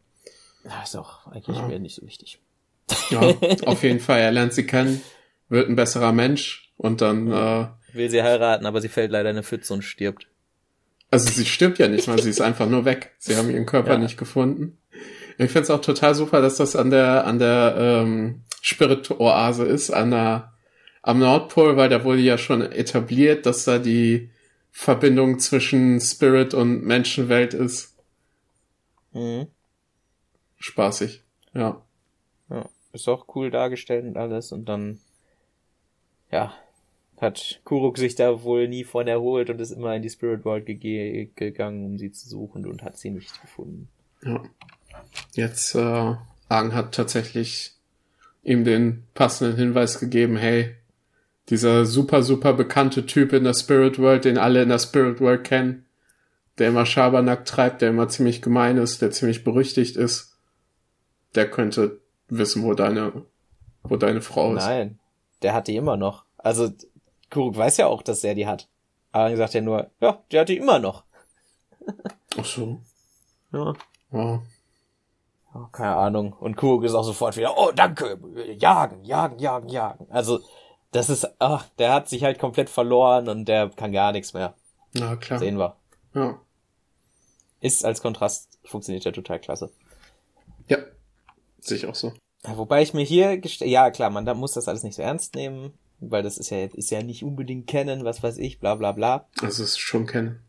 Ja, 0.64 0.84
ist 0.84 0.96
auch 0.96 1.28
eigentlich 1.28 1.58
ja. 1.58 1.80
nicht 1.80 1.96
so 1.96 2.06
wichtig. 2.06 2.40
Ja, 3.10 3.20
auf 3.66 3.84
jeden 3.84 4.00
Fall. 4.00 4.20
Er 4.20 4.32
lernt 4.32 4.54
sie 4.54 4.66
kennen, 4.66 5.02
wird 5.50 5.70
ein 5.70 5.76
besserer 5.76 6.14
Mensch 6.14 6.74
und 6.78 7.02
dann 7.02 7.32
äh, 7.32 7.68
will 7.94 8.10
sie 8.10 8.24
heiraten, 8.24 8.66
aber 8.66 8.82
sie 8.82 8.90
fällt 8.90 9.12
leider 9.12 9.30
in 9.30 9.36
eine 9.38 9.44
Pfütze 9.44 9.74
und 9.74 9.84
stirbt. 9.84 10.28
Also 11.10 11.30
sie 11.30 11.46
stirbt 11.46 11.80
ja 11.80 11.88
nicht 11.88 12.08
mal, 12.08 12.20
sie 12.20 12.30
ist 12.30 12.42
einfach 12.42 12.68
nur 12.68 12.86
weg. 12.86 13.14
Sie 13.18 13.36
haben 13.38 13.50
ihren 13.50 13.66
Körper 13.66 13.94
ja. 13.94 13.98
nicht 13.98 14.18
gefunden. 14.18 14.78
Ich 15.38 15.52
finde 15.52 15.62
es 15.62 15.70
auch 15.70 15.82
total 15.82 16.16
super, 16.16 16.42
dass 16.42 16.58
das 16.58 16.76
an 16.76 16.90
der 16.90 17.26
an 17.26 17.40
der 17.40 17.76
ähm, 17.78 18.42
Spirit-Oase 18.62 19.66
ist, 19.66 19.92
an 19.92 20.12
der 20.12 20.54
am 21.04 21.20
Nordpol, 21.20 21.78
weil 21.78 21.90
da 21.90 22.04
wurde 22.04 22.20
ja 22.20 22.38
schon 22.38 22.62
etabliert, 22.62 23.46
dass 23.46 23.64
da 23.64 23.80
die 23.80 24.30
Verbindung 24.72 25.40
zwischen 25.40 26.02
Spirit 26.02 26.54
und 26.54 26.84
Menschenwelt 26.84 27.54
ist. 27.54 27.96
Mhm. 29.14 29.48
Spaßig, 30.60 31.24
ja. 31.54 31.82
Ja, 32.50 32.70
ist 32.92 33.08
auch 33.08 33.28
cool 33.36 33.52
dargestellt 33.52 34.06
und 34.06 34.18
alles 34.18 34.52
und 34.52 34.66
dann, 34.66 35.00
ja, 36.30 36.54
hat 37.18 37.62
Kuruk 37.64 37.98
sich 37.98 38.16
da 38.16 38.44
wohl 38.44 38.68
nie 38.68 38.84
von 38.84 39.08
erholt 39.08 39.50
und 39.50 39.60
ist 39.60 39.72
immer 39.72 39.96
in 39.96 40.02
die 40.02 40.10
Spirit 40.10 40.46
World 40.46 40.66
ge 40.66 41.30
gegangen, 41.36 41.86
um 41.86 41.98
sie 41.98 42.12
zu 42.12 42.30
suchen 42.30 42.66
und 42.66 42.84
hat 42.84 42.98
sie 42.98 43.10
nicht 43.10 43.42
gefunden. 43.42 43.90
Ja. 44.24 44.44
Jetzt, 45.34 45.76
äh, 45.76 46.16
Argen 46.50 46.74
hat 46.74 46.94
tatsächlich 46.94 47.74
ihm 48.44 48.64
den 48.64 49.04
passenden 49.14 49.58
Hinweis 49.58 50.00
gegeben, 50.00 50.38
hey, 50.38 50.76
dieser 51.50 51.86
super, 51.86 52.24
super 52.24 52.54
bekannte 52.54 53.06
Typ 53.06 53.34
in 53.34 53.44
der 53.44 53.54
Spirit 53.54 54.00
World, 54.00 54.26
den 54.26 54.38
alle 54.38 54.62
in 54.62 54.70
der 54.70 54.80
Spirit 54.80 55.20
World 55.20 55.44
kennen, 55.44 55.86
der 56.58 56.70
immer 56.70 56.86
Schabernack 56.86 57.46
treibt, 57.46 57.82
der 57.82 57.90
immer 57.90 58.10
ziemlich 58.10 58.42
gemein 58.42 58.78
ist, 58.78 59.02
der 59.02 59.12
ziemlich 59.12 59.44
berüchtigt 59.44 59.96
ist, 59.96 60.38
der 61.36 61.50
könnte 61.50 62.00
wissen, 62.30 62.64
wo 62.64 62.74
deine, 62.74 63.26
wo 63.84 63.96
deine 63.96 64.22
Frau 64.22 64.56
ist. 64.56 64.66
Nein, 64.66 65.00
der 65.42 65.54
hat 65.54 65.68
die 65.68 65.76
immer 65.76 65.98
noch. 65.98 66.26
Also, 66.38 66.72
Kuruk 67.30 67.58
weiß 67.58 67.78
ja 67.78 67.88
auch, 67.88 68.02
dass 68.02 68.24
er 68.24 68.36
die 68.36 68.48
hat. 68.48 68.68
Aber 69.12 69.30
er 69.30 69.38
sagt 69.38 69.54
ja 69.54 69.62
nur, 69.62 69.90
ja, 70.00 70.24
der 70.32 70.42
hat 70.42 70.50
die 70.50 70.58
immer 70.58 70.80
noch. 70.80 71.04
Ach 72.38 72.46
so. 72.46 72.82
Ja. 73.52 73.74
Ja. 74.12 74.42
Oh, 75.54 75.66
keine 75.72 75.96
Ahnung. 75.96 76.34
Und 76.34 76.56
Kuruk 76.56 76.84
ist 76.84 76.94
auch 76.94 77.04
sofort 77.04 77.36
wieder, 77.38 77.58
oh, 77.58 77.72
danke, 77.74 78.20
jagen, 78.58 79.04
jagen, 79.04 79.40
jagen, 79.40 79.70
jagen. 79.70 80.08
Also, 80.10 80.40
das 80.92 81.10
ist, 81.10 81.28
ach, 81.40 81.68
der 81.78 81.94
hat 81.94 82.10
sich 82.10 82.24
halt 82.24 82.40
komplett 82.40 82.70
verloren 82.70 83.28
und 83.28 83.46
der 83.46 83.70
kann 83.70 83.92
gar 83.92 84.12
nichts 84.12 84.34
mehr. 84.34 84.54
Na 84.94 85.16
klar. 85.16 85.40
Sehen 85.40 85.58
wir. 85.58 85.76
Ja. 86.14 86.40
Ist 87.60 87.86
als 87.86 88.02
Kontrast, 88.02 88.60
funktioniert 88.64 89.06
ja 89.06 89.12
total 89.12 89.40
klasse. 89.40 89.72
Ja. 90.68 90.78
Sehe 91.60 91.78
ich 91.78 91.86
auch 91.88 91.96
so. 91.96 92.14
Wobei 92.44 92.82
ich 92.82 92.94
mir 92.94 93.04
hier, 93.04 93.42
ja 93.44 93.90
klar, 93.92 94.10
man 94.10 94.26
da 94.26 94.34
muss 94.34 94.54
das 94.54 94.68
alles 94.68 94.84
nicht 94.84 94.96
so 94.96 95.02
ernst 95.02 95.36
nehmen, 95.36 95.78
weil 96.00 96.24
das 96.24 96.38
ist 96.38 96.50
ja, 96.50 96.66
ist 96.66 96.92
ja 96.92 97.02
nicht 97.02 97.24
unbedingt 97.24 97.68
kennen, 97.68 98.04
was 98.04 98.24
weiß 98.24 98.38
ich, 98.38 98.60
bla 98.60 98.76
bla 98.76 98.92
bla. 98.92 99.28
Also 99.42 99.64
es 99.64 99.72
ist 99.72 99.80
schon 99.80 100.06
kennen. 100.06 100.40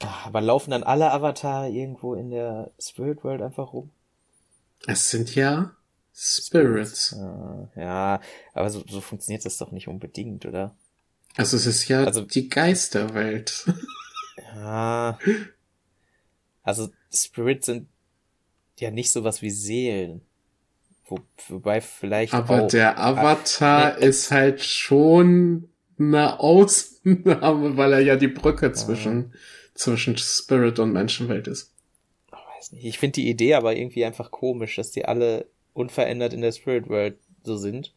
Ah, 0.00 0.26
aber 0.26 0.40
laufen 0.40 0.70
dann 0.70 0.82
alle 0.82 1.10
Avatar 1.10 1.68
irgendwo 1.68 2.14
in 2.14 2.30
der 2.30 2.70
Spirit 2.78 3.24
World 3.24 3.42
einfach 3.42 3.72
rum? 3.72 3.90
Es 4.86 5.10
sind 5.10 5.34
ja 5.34 5.74
Spirits. 6.14 7.14
Ah, 7.14 7.68
ja, 7.76 8.20
aber 8.54 8.70
so, 8.70 8.82
so 8.88 9.00
funktioniert 9.00 9.44
das 9.44 9.58
doch 9.58 9.70
nicht 9.70 9.88
unbedingt, 9.88 10.46
oder? 10.46 10.74
Also 11.36 11.56
es 11.56 11.66
ist 11.66 11.88
ja 11.88 12.04
also, 12.04 12.22
die 12.22 12.48
Geisterwelt. 12.48 13.66
ja. 14.54 15.18
Also 16.62 16.90
Spirits 17.12 17.66
sind 17.66 17.88
ja 18.78 18.90
nicht 18.90 19.10
sowas 19.10 19.42
wie 19.42 19.50
Seelen. 19.50 20.22
Wo, 21.08 21.20
wobei 21.48 21.80
vielleicht. 21.80 22.34
Aber 22.34 22.64
auch, 22.64 22.68
der 22.68 22.98
Avatar 22.98 23.98
äh, 23.98 24.06
ist 24.06 24.30
halt 24.30 24.62
schon 24.62 25.68
eine 25.98 26.40
Ausnahme, 26.40 27.76
weil 27.76 27.92
er 27.92 28.00
ja 28.00 28.16
die 28.16 28.28
Brücke 28.28 28.72
zwischen, 28.72 29.32
äh, 29.32 29.36
zwischen 29.74 30.16
Spirit 30.18 30.78
und 30.78 30.92
Menschenwelt 30.92 31.46
ist. 31.46 31.72
Weiß 32.30 32.72
nicht. 32.72 32.84
Ich 32.84 32.98
finde 32.98 33.14
die 33.14 33.28
Idee 33.28 33.54
aber 33.54 33.76
irgendwie 33.76 34.04
einfach 34.04 34.30
komisch, 34.30 34.76
dass 34.76 34.90
die 34.90 35.04
alle 35.04 35.46
unverändert 35.74 36.32
in 36.32 36.40
der 36.40 36.52
Spirit 36.52 36.88
World 36.88 37.18
so 37.44 37.56
sind. 37.56 37.94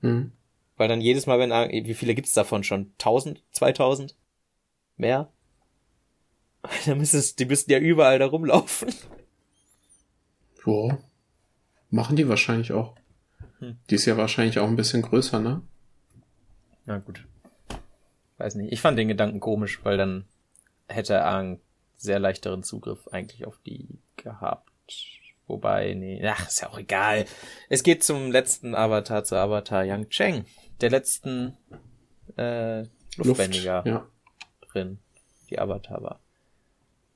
Mhm. 0.00 0.32
Weil 0.76 0.88
dann 0.88 1.00
jedes 1.00 1.26
Mal, 1.26 1.38
wenn, 1.38 1.50
wie 1.50 1.94
viele 1.94 2.14
gibt's 2.14 2.32
davon 2.32 2.62
schon? 2.62 2.92
1000? 2.98 3.42
2000? 3.52 4.14
Mehr? 4.96 5.30
Dann 6.86 6.98
müsste 6.98 7.18
es, 7.18 7.36
die 7.36 7.46
müssten 7.46 7.70
ja 7.70 7.78
überall 7.78 8.18
da 8.18 8.26
rumlaufen. 8.26 8.94
Boah. 10.64 10.98
Machen 11.90 12.16
die 12.16 12.28
wahrscheinlich 12.28 12.72
auch. 12.72 12.94
Hm. 13.58 13.78
Die 13.88 13.94
ist 13.94 14.06
ja 14.06 14.16
wahrscheinlich 14.16 14.58
auch 14.58 14.68
ein 14.68 14.76
bisschen 14.76 15.02
größer, 15.02 15.40
ne? 15.40 15.62
Na 16.86 16.98
gut. 16.98 17.26
weiß 18.38 18.54
nicht. 18.56 18.72
Ich 18.72 18.80
fand 18.80 18.98
den 18.98 19.08
Gedanken 19.08 19.40
komisch, 19.40 19.84
weil 19.84 19.96
dann 19.96 20.24
hätte 20.86 21.24
Aang 21.24 21.60
sehr 21.96 22.18
leichteren 22.18 22.62
Zugriff 22.62 23.08
eigentlich 23.08 23.46
auf 23.46 23.58
die 23.66 24.00
gehabt. 24.16 24.70
Wobei, 25.46 25.94
nee, 25.94 26.22
ach, 26.26 26.46
ist 26.46 26.60
ja 26.60 26.68
auch 26.68 26.78
egal. 26.78 27.24
Es 27.68 27.82
geht 27.82 28.04
zum 28.04 28.30
letzten 28.30 28.74
Avatar, 28.74 29.24
zu 29.24 29.36
Avatar 29.36 29.82
Yang 29.82 30.08
Cheng, 30.10 30.44
der 30.80 30.90
letzten 30.90 31.56
äh, 32.36 32.84
Luftbändiger 33.16 33.82
Luft, 33.84 34.74
ja. 34.74 34.86
die 35.50 35.58
Avatar 35.58 36.02
war. 36.02 36.20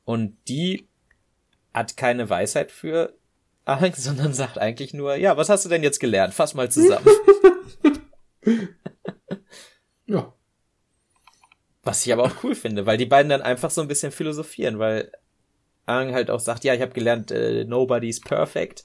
Und 0.04 0.36
die 0.48 0.88
hat 1.72 1.96
keine 1.96 2.28
Weisheit 2.28 2.72
für 2.72 3.14
sondern 3.94 4.32
sagt 4.32 4.58
eigentlich 4.58 4.94
nur, 4.94 5.14
ja, 5.16 5.36
was 5.36 5.48
hast 5.48 5.64
du 5.64 5.68
denn 5.68 5.82
jetzt 5.82 6.00
gelernt? 6.00 6.34
Fass 6.34 6.54
mal 6.54 6.70
zusammen. 6.70 7.06
ja. 10.06 10.32
Was 11.82 12.06
ich 12.06 12.12
aber 12.12 12.24
auch 12.24 12.44
cool 12.44 12.54
finde, 12.54 12.86
weil 12.86 12.96
die 12.96 13.06
beiden 13.06 13.30
dann 13.30 13.42
einfach 13.42 13.70
so 13.70 13.80
ein 13.80 13.88
bisschen 13.88 14.12
philosophieren, 14.12 14.78
weil 14.78 15.10
Aang 15.86 16.12
halt 16.12 16.30
auch 16.30 16.40
sagt, 16.40 16.64
ja, 16.64 16.74
ich 16.74 16.80
habe 16.80 16.92
gelernt, 16.92 17.30
äh, 17.30 17.64
nobody's 17.64 18.20
perfect. 18.20 18.84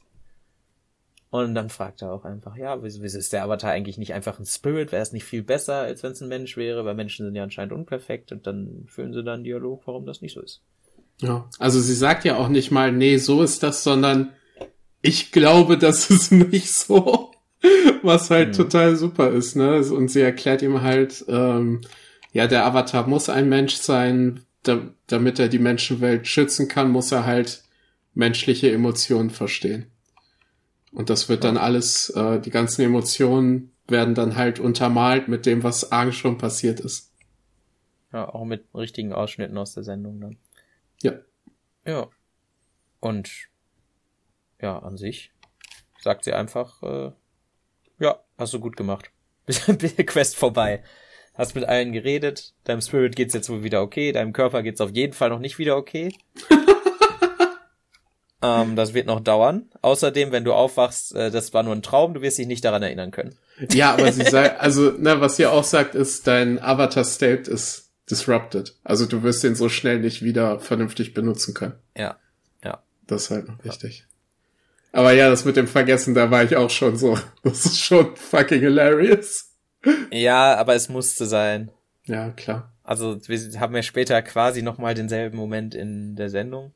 Und 1.29 1.55
dann 1.55 1.69
fragt 1.69 2.01
er 2.01 2.11
auch 2.11 2.23
einfach, 2.23 2.55
ja, 2.55 2.81
wieso, 2.81 3.03
wieso 3.03 3.17
ist 3.17 3.33
der 3.33 3.43
Avatar 3.43 3.71
eigentlich 3.71 3.97
nicht 3.97 4.13
einfach 4.13 4.39
ein 4.39 4.45
Spirit? 4.45 4.91
Wäre 4.91 5.01
es 5.01 5.11
nicht 5.11 5.25
viel 5.25 5.43
besser, 5.43 5.81
als 5.81 6.01
wenn 6.01 6.13
es 6.13 6.21
ein 6.21 6.29
Mensch 6.29 6.55
wäre? 6.55 6.85
Weil 6.85 6.95
Menschen 6.95 7.25
sind 7.25 7.35
ja 7.35 7.43
anscheinend 7.43 7.73
unperfekt 7.73 8.31
und 8.31 8.47
dann 8.47 8.85
führen 8.87 9.13
sie 9.13 9.23
dann 9.23 9.35
einen 9.35 9.43
Dialog, 9.43 9.85
warum 9.85 10.05
das 10.05 10.21
nicht 10.21 10.33
so 10.33 10.41
ist. 10.41 10.61
Ja, 11.19 11.49
also 11.59 11.81
sie 11.81 11.95
sagt 11.95 12.23
ja 12.23 12.37
auch 12.37 12.47
nicht 12.47 12.71
mal, 12.71 12.91
nee, 12.91 13.17
so 13.17 13.41
ist 13.43 13.61
das, 13.61 13.83
sondern 13.83 14.31
ich 15.07 15.31
glaube, 15.31 15.77
das 15.77 16.09
ist 16.09 16.31
nicht 16.31 16.71
so. 16.71 17.31
Was 18.03 18.29
halt 18.29 18.49
hm. 18.49 18.63
total 18.63 18.95
super 18.95 19.31
ist, 19.31 19.55
ne? 19.55 19.77
Und 19.77 20.09
sie 20.09 20.21
erklärt 20.21 20.61
ihm 20.61 20.81
halt, 20.81 21.25
ähm, 21.27 21.81
ja, 22.33 22.47
der 22.47 22.65
Avatar 22.65 23.07
muss 23.07 23.29
ein 23.29 23.49
Mensch 23.49 23.75
sein, 23.75 24.41
da, 24.63 24.81
damit 25.07 25.39
er 25.39 25.47
die 25.47 25.59
Menschenwelt 25.59 26.27
schützen 26.27 26.67
kann, 26.67 26.91
muss 26.91 27.11
er 27.11 27.25
halt 27.25 27.63
menschliche 28.13 28.71
Emotionen 28.71 29.29
verstehen. 29.29 29.87
Und 30.91 31.09
das 31.09 31.29
wird 31.29 31.43
dann 31.43 31.57
alles, 31.57 32.09
äh, 32.11 32.39
die 32.39 32.49
ganzen 32.49 32.81
Emotionen 32.81 33.71
werden 33.87 34.13
dann 34.13 34.35
halt 34.35 34.59
untermalt 34.59 35.27
mit 35.27 35.45
dem, 35.45 35.63
was 35.63 35.91
Aang 35.91 36.11
schon 36.11 36.37
passiert 36.37 36.79
ist. 36.79 37.11
Ja, 38.11 38.29
auch 38.29 38.45
mit 38.45 38.65
richtigen 38.75 39.13
Ausschnitten 39.13 39.57
aus 39.57 39.73
der 39.73 39.83
Sendung 39.83 40.19
dann. 40.19 40.37
Ja. 41.01 41.13
Ja. 41.85 42.07
Und 42.99 43.49
ja, 44.61 44.79
an 44.79 44.97
sich 44.97 45.31
sagt 46.01 46.23
sie 46.23 46.33
einfach, 46.33 46.81
äh, 46.83 47.11
ja, 47.99 48.19
hast 48.37 48.53
du 48.53 48.59
gut 48.59 48.77
gemacht. 48.77 49.11
Quest 49.47 50.35
vorbei. 50.35 50.83
Hast 51.33 51.55
mit 51.55 51.65
allen 51.65 51.91
geredet, 51.91 52.53
deinem 52.63 52.81
Spirit 52.81 53.15
geht's 53.15 53.33
jetzt 53.33 53.49
wohl 53.49 53.63
wieder 53.63 53.81
okay, 53.81 54.11
deinem 54.11 54.33
Körper 54.33 54.63
geht's 54.63 54.81
auf 54.81 54.91
jeden 54.91 55.13
Fall 55.13 55.29
noch 55.29 55.39
nicht 55.39 55.59
wieder 55.59 55.77
okay. 55.77 56.15
ähm, 58.41 58.75
das 58.75 58.93
wird 58.93 59.05
noch 59.05 59.19
dauern. 59.19 59.69
Außerdem, 59.81 60.31
wenn 60.31 60.43
du 60.43 60.53
aufwachst, 60.53 61.13
äh, 61.15 61.29
das 61.29 61.53
war 61.53 61.63
nur 61.63 61.75
ein 61.75 61.83
Traum, 61.83 62.15
du 62.15 62.21
wirst 62.21 62.39
dich 62.39 62.47
nicht 62.47 62.65
daran 62.65 62.81
erinnern 62.81 63.11
können. 63.11 63.37
Ja, 63.71 63.93
aber 63.93 64.11
sie 64.11 64.23
sagt, 64.29 64.59
also, 64.59 64.91
ne, 64.91 65.21
was 65.21 65.35
sie 65.35 65.45
auch 65.45 65.63
sagt, 65.63 65.93
ist, 65.93 66.25
dein 66.25 66.59
Avatar-State 66.59 67.49
ist 67.51 67.91
disrupted. 68.09 68.75
Also 68.83 69.05
du 69.05 69.21
wirst 69.21 69.43
den 69.43 69.55
so 69.55 69.69
schnell 69.69 69.99
nicht 69.99 70.23
wieder 70.23 70.59
vernünftig 70.59 71.13
benutzen 71.13 71.53
können. 71.53 71.75
Ja, 71.95 72.17
ja. 72.63 72.81
Das 73.05 73.23
ist 73.23 73.29
halt 73.31 73.47
noch 73.47 73.63
wichtig. 73.63 74.05
Ja. 74.07 74.16
Aber 74.97 75.11
ja, 75.11 75.29
das 75.29 75.45
mit 75.45 75.55
dem 75.55 75.67
Vergessen, 75.67 76.15
da 76.15 76.31
war 76.31 76.43
ich 76.43 76.55
auch 76.55 76.71
schon 76.71 76.97
so. 76.97 77.19
Das 77.43 77.67
ist 77.67 77.79
schon 77.79 78.15
fucking 78.15 78.61
hilarious. 78.61 79.53
Ja, 80.09 80.55
aber 80.55 80.73
es 80.73 80.89
musste 80.89 81.27
sein. 81.27 81.69
Ja, 82.05 82.31
klar. 82.31 82.73
Also 82.81 83.19
wir 83.27 83.59
haben 83.59 83.75
ja 83.75 83.83
später 83.83 84.19
quasi 84.23 84.63
nochmal 84.63 84.95
denselben 84.95 85.37
Moment 85.37 85.75
in 85.75 86.15
der 86.15 86.31
Sendung. 86.31 86.73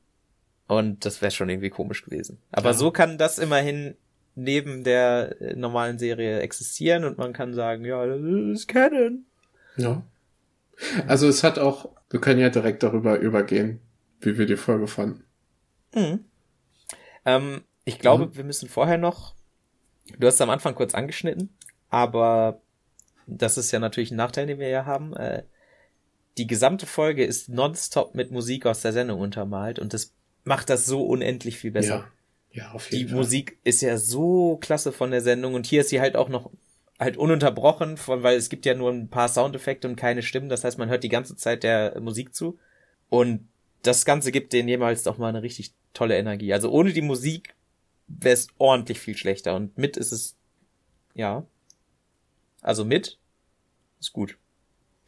Und 0.67 1.03
das 1.03 1.23
wäre 1.23 1.31
schon 1.31 1.49
irgendwie 1.49 1.71
komisch 1.71 2.05
gewesen. 2.05 2.37
Aber 2.51 2.69
ja. 2.69 2.73
so 2.75 2.91
kann 2.91 3.17
das 3.17 3.39
immerhin 3.39 3.95
neben 4.35 4.83
der 4.83 5.41
äh, 5.41 5.55
normalen 5.55 5.97
Serie 5.97 6.41
existieren 6.41 7.05
und 7.05 7.17
man 7.17 7.33
kann 7.33 7.55
sagen, 7.55 7.85
ja, 7.85 8.05
das 8.05 8.21
ist 8.21 8.67
Canon. 8.67 9.25
Ja. 9.77 10.03
Also 11.07 11.27
es 11.27 11.43
hat 11.43 11.57
auch, 11.57 11.89
wir 12.11 12.21
können 12.21 12.39
ja 12.39 12.49
direkt 12.51 12.83
darüber 12.83 13.17
übergehen, 13.17 13.79
wie 14.19 14.37
wir 14.37 14.45
die 14.45 14.57
Folge 14.57 14.85
fanden. 14.85 15.23
Mhm. 15.95 16.25
Ähm, 17.25 17.61
ich 17.85 17.99
glaube, 17.99 18.27
mhm. 18.27 18.35
wir 18.35 18.43
müssen 18.43 18.69
vorher 18.69 18.97
noch, 18.97 19.35
du 20.17 20.27
hast 20.27 20.35
es 20.35 20.41
am 20.41 20.49
Anfang 20.49 20.75
kurz 20.75 20.93
angeschnitten, 20.93 21.55
aber 21.89 22.61
das 23.27 23.57
ist 23.57 23.71
ja 23.71 23.79
natürlich 23.79 24.11
ein 24.11 24.17
Nachteil, 24.17 24.47
den 24.47 24.59
wir 24.59 24.69
ja 24.69 24.85
haben. 24.85 25.15
Äh, 25.15 25.43
die 26.37 26.47
gesamte 26.47 26.85
Folge 26.85 27.25
ist 27.25 27.49
nonstop 27.49 28.15
mit 28.15 28.31
Musik 28.31 28.65
aus 28.65 28.81
der 28.81 28.93
Sendung 28.93 29.19
untermalt 29.19 29.79
und 29.79 29.93
das 29.93 30.13
macht 30.43 30.69
das 30.69 30.85
so 30.85 31.05
unendlich 31.05 31.57
viel 31.57 31.71
besser. 31.71 32.11
Ja, 32.51 32.63
ja 32.63 32.71
auf 32.71 32.89
jeden 32.91 33.03
Die 33.03 33.09
Fall. 33.09 33.17
Musik 33.17 33.59
ist 33.63 33.81
ja 33.81 33.97
so 33.97 34.57
klasse 34.57 34.91
von 34.91 35.11
der 35.11 35.21
Sendung 35.21 35.53
und 35.53 35.65
hier 35.65 35.81
ist 35.81 35.89
sie 35.89 36.01
halt 36.01 36.15
auch 36.15 36.29
noch 36.29 36.51
halt 36.99 37.17
ununterbrochen, 37.17 37.97
von, 37.97 38.21
weil 38.21 38.37
es 38.37 38.49
gibt 38.49 38.65
ja 38.65 38.75
nur 38.75 38.91
ein 38.91 39.09
paar 39.09 39.27
Soundeffekte 39.27 39.87
und 39.87 39.95
keine 39.95 40.21
Stimmen. 40.21 40.49
Das 40.49 40.63
heißt, 40.63 40.77
man 40.77 40.89
hört 40.89 41.03
die 41.03 41.09
ganze 41.09 41.35
Zeit 41.35 41.63
der 41.63 41.99
Musik 41.99 42.35
zu. 42.35 42.59
Und 43.09 43.47
das 43.81 44.05
Ganze 44.05 44.31
gibt 44.31 44.53
denen 44.53 44.69
jemals 44.69 45.01
doch 45.01 45.17
mal 45.17 45.29
eine 45.29 45.41
richtig 45.41 45.73
tolle 45.93 46.17
Energie. 46.17 46.53
Also 46.53 46.69
ohne 46.69 46.93
die 46.93 47.01
Musik 47.01 47.55
wäre 48.19 48.33
es 48.33 48.47
ordentlich 48.57 48.99
viel 48.99 49.15
schlechter. 49.17 49.55
Und 49.55 49.77
mit 49.77 49.95
ist 49.97 50.11
es, 50.11 50.35
ja. 51.13 51.45
Also 52.61 52.85
mit 52.85 53.19
ist 53.99 54.13
gut. 54.13 54.37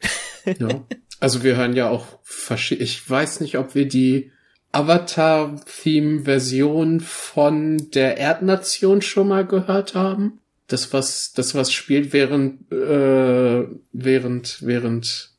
ja. 0.58 0.84
Also 1.20 1.42
wir 1.42 1.56
hören 1.56 1.74
ja 1.74 1.88
auch 1.88 2.06
verschiedene, 2.22 2.84
ich 2.84 3.08
weiß 3.08 3.40
nicht, 3.40 3.56
ob 3.58 3.74
wir 3.74 3.88
die 3.88 4.30
Avatar-Theme-Version 4.72 7.00
von 7.00 7.90
der 7.92 8.18
Erdnation 8.18 9.00
schon 9.02 9.28
mal 9.28 9.46
gehört 9.46 9.94
haben. 9.94 10.40
Das 10.66 10.92
was, 10.92 11.32
das 11.32 11.54
was 11.54 11.72
spielt 11.72 12.12
während, 12.12 12.72
äh, 12.72 13.68
während, 13.92 14.58
während 14.62 15.30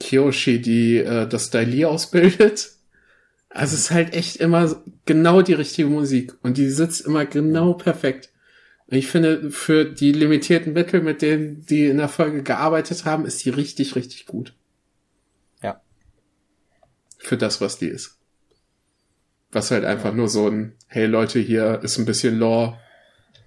Kyoshi 0.00 0.62
die, 0.62 0.96
äh, 0.98 1.28
das 1.28 1.50
Daili 1.50 1.84
ausbildet. 1.84 2.70
Also 3.50 3.74
es 3.74 3.82
ist 3.82 3.90
halt 3.90 4.14
echt 4.14 4.36
immer 4.36 4.82
genau 5.04 5.42
die 5.42 5.52
richtige 5.52 5.88
Musik 5.88 6.34
und 6.42 6.56
die 6.56 6.68
sitzt 6.68 7.02
immer 7.06 7.26
genau 7.26 7.74
perfekt. 7.74 8.30
Und 8.86 8.98
ich 8.98 9.06
finde, 9.06 9.50
für 9.50 9.84
die 9.84 10.12
limitierten 10.12 10.72
Mittel, 10.72 11.00
mit 11.00 11.22
denen 11.22 11.64
die 11.66 11.86
in 11.86 11.96
der 11.96 12.08
Folge 12.08 12.42
gearbeitet 12.42 13.04
haben, 13.04 13.24
ist 13.24 13.44
die 13.44 13.50
richtig, 13.50 13.96
richtig 13.96 14.26
gut. 14.26 14.54
Ja. 15.62 15.80
Für 17.18 17.36
das, 17.36 17.60
was 17.60 17.78
die 17.78 17.88
ist. 17.88 18.18
Was 19.52 19.70
halt 19.70 19.84
einfach 19.84 20.10
ja. 20.10 20.16
nur 20.16 20.28
so 20.28 20.48
ein, 20.48 20.74
hey 20.86 21.06
Leute, 21.06 21.38
hier 21.38 21.80
ist 21.82 21.98
ein 21.98 22.04
bisschen 22.04 22.38
Lore. 22.38 22.78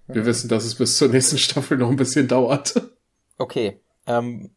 Wir 0.07 0.21
ja. 0.21 0.25
wissen, 0.25 0.47
dass 0.47 0.65
es 0.65 0.75
bis 0.75 0.97
zur 0.97 1.09
nächsten 1.09 1.37
Staffel 1.37 1.77
noch 1.77 1.89
ein 1.89 1.97
bisschen 1.97 2.27
dauert. 2.27 2.81
Okay. 3.37 3.79
Ähm, 4.07 4.55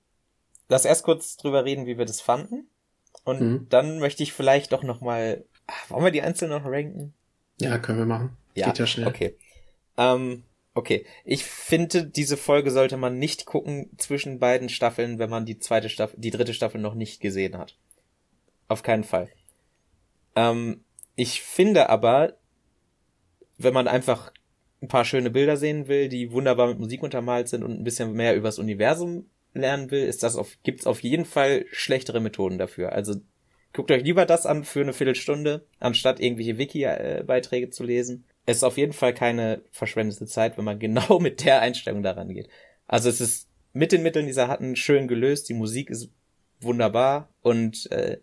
lass 0.68 0.86
erst 0.86 1.02
kurz 1.02 1.36
drüber 1.36 1.64
reden, 1.64 1.86
wie 1.86 1.98
wir 1.98 2.06
das 2.06 2.20
fanden. 2.22 2.68
Und 3.24 3.40
mhm. 3.40 3.66
dann 3.68 3.98
möchte 3.98 4.22
ich 4.22 4.32
vielleicht 4.32 4.72
doch 4.72 4.82
noch 4.82 5.02
mal, 5.02 5.44
ach, 5.49 5.49
wollen 5.88 6.04
wir 6.04 6.10
die 6.10 6.22
einzeln 6.22 6.50
noch 6.50 6.64
ranken? 6.64 7.14
Ja, 7.60 7.78
können 7.78 7.98
wir 7.98 8.06
machen. 8.06 8.36
Ja, 8.54 8.66
Geht 8.66 8.78
ja 8.78 8.86
schnell. 8.86 9.08
Okay. 9.08 9.36
Ähm, 9.96 10.44
okay. 10.74 11.04
Ich 11.24 11.44
finde, 11.44 12.06
diese 12.06 12.36
Folge 12.36 12.70
sollte 12.70 12.96
man 12.96 13.18
nicht 13.18 13.46
gucken 13.46 13.90
zwischen 13.98 14.38
beiden 14.38 14.68
Staffeln, 14.68 15.18
wenn 15.18 15.30
man 15.30 15.46
die 15.46 15.58
zweite 15.58 15.88
Staffel, 15.88 16.18
die 16.18 16.30
dritte 16.30 16.54
Staffel 16.54 16.80
noch 16.80 16.94
nicht 16.94 17.20
gesehen 17.20 17.58
hat. 17.58 17.76
Auf 18.68 18.82
keinen 18.82 19.04
Fall. 19.04 19.28
Ähm, 20.36 20.84
ich 21.16 21.42
finde 21.42 21.90
aber, 21.90 22.34
wenn 23.58 23.74
man 23.74 23.88
einfach 23.88 24.32
ein 24.82 24.88
paar 24.88 25.04
schöne 25.04 25.30
Bilder 25.30 25.56
sehen 25.56 25.88
will, 25.88 26.08
die 26.08 26.32
wunderbar 26.32 26.68
mit 26.68 26.78
Musik 26.78 27.02
untermalt 27.02 27.48
sind 27.48 27.62
und 27.62 27.72
ein 27.72 27.84
bisschen 27.84 28.12
mehr 28.12 28.34
übers 28.34 28.58
Universum 28.58 29.28
lernen 29.52 29.90
will, 29.90 30.04
ist 30.04 30.22
das 30.22 30.36
auf, 30.36 30.56
gibt's 30.62 30.86
auf 30.86 31.02
jeden 31.02 31.24
Fall 31.24 31.66
schlechtere 31.72 32.20
Methoden 32.20 32.58
dafür. 32.58 32.92
Also 32.92 33.16
guckt 33.72 33.90
euch 33.90 34.02
lieber 34.02 34.26
das 34.26 34.46
an 34.46 34.64
für 34.64 34.80
eine 34.80 34.92
Viertelstunde, 34.92 35.66
anstatt 35.78 36.20
irgendwelche 36.20 36.58
Wiki-Beiträge 36.58 37.70
zu 37.70 37.84
lesen. 37.84 38.24
Es 38.46 38.58
ist 38.58 38.64
auf 38.64 38.76
jeden 38.76 38.92
Fall 38.92 39.14
keine 39.14 39.62
verschwendete 39.70 40.26
Zeit, 40.26 40.58
wenn 40.58 40.64
man 40.64 40.78
genau 40.80 41.18
mit 41.18 41.44
der 41.44 41.60
Einstellung 41.60 42.02
daran 42.02 42.34
geht. 42.34 42.48
Also 42.86 43.08
es 43.08 43.20
ist 43.20 43.48
mit 43.72 43.92
den 43.92 44.02
Mitteln, 44.02 44.26
die 44.26 44.32
sie 44.32 44.48
hatten, 44.48 44.76
schön 44.76 45.06
gelöst. 45.06 45.48
Die 45.48 45.54
Musik 45.54 45.90
ist 45.90 46.10
wunderbar 46.60 47.28
und 47.42 47.90
äh, 47.92 48.18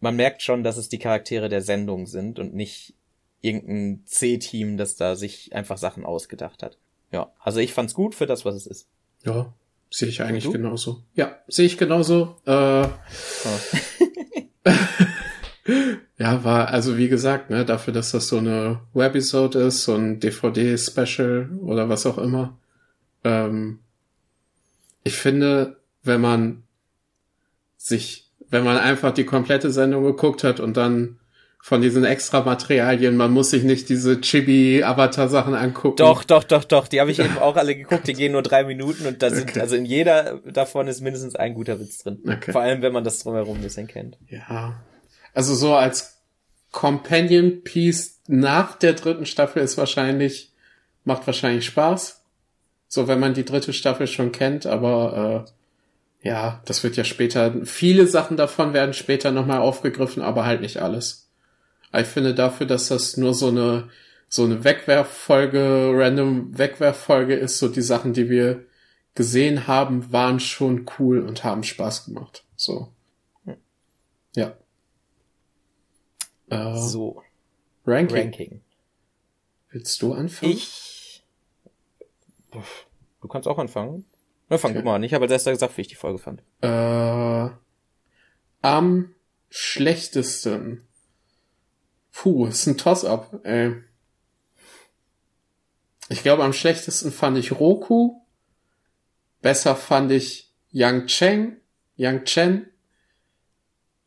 man 0.00 0.16
merkt 0.16 0.42
schon, 0.42 0.62
dass 0.62 0.76
es 0.76 0.88
die 0.88 0.98
Charaktere 0.98 1.48
der 1.48 1.62
Sendung 1.62 2.06
sind 2.06 2.38
und 2.38 2.54
nicht 2.54 2.94
irgendein 3.40 4.02
C-Team, 4.06 4.76
das 4.76 4.96
da 4.96 5.14
sich 5.14 5.54
einfach 5.54 5.78
Sachen 5.78 6.04
ausgedacht 6.04 6.62
hat. 6.62 6.78
Ja, 7.12 7.32
also 7.38 7.60
ich 7.60 7.72
fand's 7.72 7.94
gut 7.94 8.14
für 8.14 8.26
das, 8.26 8.44
was 8.44 8.56
es 8.56 8.66
ist. 8.66 8.88
Ja, 9.24 9.54
Sehe 9.90 10.08
ich 10.08 10.20
eigentlich 10.20 10.50
genauso. 10.50 11.02
Ja, 11.14 11.38
sehe 11.46 11.66
ich 11.66 11.78
genauso. 11.78 12.36
Äh, 12.44 12.50
oh. 12.52 12.88
ja, 16.18 16.44
war, 16.44 16.68
also 16.68 16.96
wie 16.96 17.08
gesagt, 17.08 17.50
ne, 17.50 17.64
dafür, 17.64 17.92
dass 17.92 18.12
das 18.12 18.28
so 18.28 18.38
eine 18.38 18.80
Webisode 18.94 19.60
ist, 19.60 19.84
so 19.84 19.94
ein 19.94 20.20
DVD-Special 20.20 21.50
oder 21.60 21.88
was 21.88 22.06
auch 22.06 22.18
immer. 22.18 22.56
Ähm, 23.24 23.80
ich 25.04 25.16
finde, 25.16 25.76
wenn 26.02 26.20
man 26.20 26.62
sich, 27.76 28.30
wenn 28.50 28.64
man 28.64 28.78
einfach 28.78 29.12
die 29.12 29.24
komplette 29.24 29.70
Sendung 29.70 30.04
geguckt 30.04 30.44
hat 30.44 30.60
und 30.60 30.76
dann 30.76 31.18
von 31.66 31.82
diesen 31.82 32.04
extra 32.04 32.42
Materialien. 32.42 33.16
Man 33.16 33.32
muss 33.32 33.50
sich 33.50 33.64
nicht 33.64 33.88
diese 33.88 34.20
Chibi-Avatar-Sachen 34.20 35.52
angucken. 35.56 35.96
Doch, 35.96 36.22
doch, 36.22 36.44
doch, 36.44 36.62
doch. 36.62 36.86
Die 36.86 37.00
habe 37.00 37.10
ich 37.10 37.18
eben 37.18 37.38
auch 37.40 37.56
alle 37.56 37.74
geguckt. 37.74 38.06
Die 38.06 38.12
gehen 38.12 38.30
nur 38.30 38.44
drei 38.44 38.62
Minuten 38.62 39.04
und 39.04 39.20
da 39.20 39.30
sind, 39.30 39.50
okay. 39.50 39.58
also 39.58 39.74
in 39.74 39.84
jeder 39.84 40.38
davon 40.44 40.86
ist 40.86 41.00
mindestens 41.00 41.34
ein 41.34 41.54
guter 41.54 41.80
Witz 41.80 42.04
drin. 42.04 42.20
Okay. 42.24 42.52
Vor 42.52 42.60
allem, 42.60 42.82
wenn 42.82 42.92
man 42.92 43.02
das 43.02 43.18
drumherum 43.18 43.56
ein 43.56 43.62
bisschen 43.62 43.88
kennt. 43.88 44.16
Ja. 44.28 44.80
Also 45.34 45.56
so 45.56 45.74
als 45.74 46.18
Companion 46.70 47.64
Piece 47.64 48.20
nach 48.28 48.76
der 48.76 48.92
dritten 48.92 49.26
Staffel 49.26 49.60
ist 49.60 49.76
wahrscheinlich, 49.76 50.52
macht 51.02 51.26
wahrscheinlich 51.26 51.66
Spaß. 51.66 52.22
So, 52.86 53.08
wenn 53.08 53.18
man 53.18 53.34
die 53.34 53.44
dritte 53.44 53.72
Staffel 53.72 54.06
schon 54.06 54.30
kennt, 54.30 54.66
aber 54.66 55.44
äh, 56.22 56.28
ja, 56.28 56.62
das 56.64 56.84
wird 56.84 56.96
ja 56.96 57.02
später, 57.02 57.54
viele 57.64 58.06
Sachen 58.06 58.36
davon 58.36 58.72
werden 58.72 58.94
später 58.94 59.32
nochmal 59.32 59.58
aufgegriffen, 59.58 60.22
aber 60.22 60.46
halt 60.46 60.60
nicht 60.60 60.76
alles. 60.76 61.25
Ich 61.92 62.06
finde 62.06 62.34
dafür, 62.34 62.66
dass 62.66 62.88
das 62.88 63.16
nur 63.16 63.34
so 63.34 63.48
eine, 63.48 63.88
so 64.28 64.44
eine 64.44 64.64
Wegwerffolge, 64.64 65.92
random 65.94 66.56
Wegwerffolge 66.56 67.34
ist, 67.34 67.58
so 67.58 67.68
die 67.68 67.82
Sachen, 67.82 68.12
die 68.12 68.28
wir 68.28 68.64
gesehen 69.14 69.66
haben, 69.66 70.12
waren 70.12 70.40
schon 70.40 70.86
cool 70.98 71.20
und 71.20 71.42
haben 71.42 71.62
Spaß 71.62 72.06
gemacht. 72.06 72.44
So. 72.54 72.92
Ja. 74.34 74.56
Äh, 76.50 76.76
so. 76.76 77.22
Ranking. 77.86 78.16
Ranking. 78.16 78.60
Willst 79.70 80.00
du 80.02 80.12
anfangen? 80.12 80.52
Ich. 80.52 81.24
Du 83.20 83.28
kannst 83.28 83.48
auch 83.48 83.58
anfangen. 83.58 84.04
Na, 84.48 84.58
fang 84.58 84.70
okay. 84.70 84.80
du 84.80 84.84
mal 84.84 84.96
an. 84.96 85.02
Ich 85.02 85.14
habe 85.14 85.24
als 85.24 85.32
erster 85.32 85.50
gesagt, 85.52 85.76
wie 85.76 85.82
ich 85.82 85.88
die 85.88 85.96
Folge 85.96 86.18
fand. 86.18 86.42
Äh, 86.60 87.50
am 88.62 89.14
schlechtesten 89.48 90.86
Puh, 92.16 92.46
ist 92.46 92.66
ein 92.66 92.78
Toss-up, 92.78 93.40
ey. 93.44 93.74
Ich 96.08 96.22
glaube, 96.22 96.44
am 96.44 96.54
schlechtesten 96.54 97.12
fand 97.12 97.36
ich 97.36 97.52
Roku. 97.52 98.22
Besser 99.42 99.76
fand 99.76 100.10
ich 100.10 100.50
Yang 100.70 101.06
Cheng, 101.08 101.56
Yang 101.96 102.24
Chen. 102.24 102.66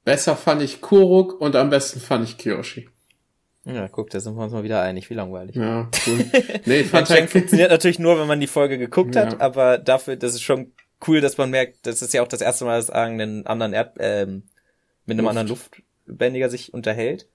Besser 0.06 0.36
fand 0.36 0.64
ich 0.64 0.82
Kuruk 0.82 1.40
und 1.40 1.56
am 1.56 1.70
besten 1.70 2.00
fand 2.00 2.28
ich 2.28 2.40
Kyoshi. 2.40 2.90
Ja, 3.66 3.88
guck, 3.88 4.10
da 4.10 4.20
sind 4.20 4.36
wir 4.36 4.44
uns 4.44 4.54
mal 4.54 4.64
wieder 4.64 4.82
einig, 4.82 5.08
wie 5.12 5.14
langweilig. 5.14 5.56
Ja, 5.56 5.92
cool. 6.08 6.26
Nee, 6.66 6.80
ich 6.80 6.88
fand 6.88 7.10
halt 7.12 7.30
funktioniert 7.30 7.70
natürlich 7.70 8.00
nur, 8.00 8.20
wenn 8.20 8.28
man 8.28 8.40
die 8.40 8.48
Folge 8.48 8.80
geguckt 8.80 9.14
ja. 9.14 9.28
hat, 9.28 9.40
aber 9.40 9.78
dafür, 9.78 10.16
das 10.16 10.34
ist 10.34 10.42
schon 10.42 10.72
cool, 11.08 11.22
dass 11.22 11.38
man 11.38 11.52
merkt, 11.52 11.86
das 11.86 12.02
ist 12.02 12.14
ja 12.16 12.24
auch 12.24 12.28
das 12.28 12.42
erste 12.42 12.66
Mal, 12.66 12.80
dass 12.80 12.90
einen 12.90 13.46
anderen 13.46 13.74
Erd, 13.74 13.98
ähm, 14.00 14.44
mit 15.06 15.20
einem 15.20 15.26
Luft. 15.26 15.30
anderen 15.30 15.48
Luftbändiger 15.48 16.50
sich 16.50 16.74
unterhält. 16.74 17.28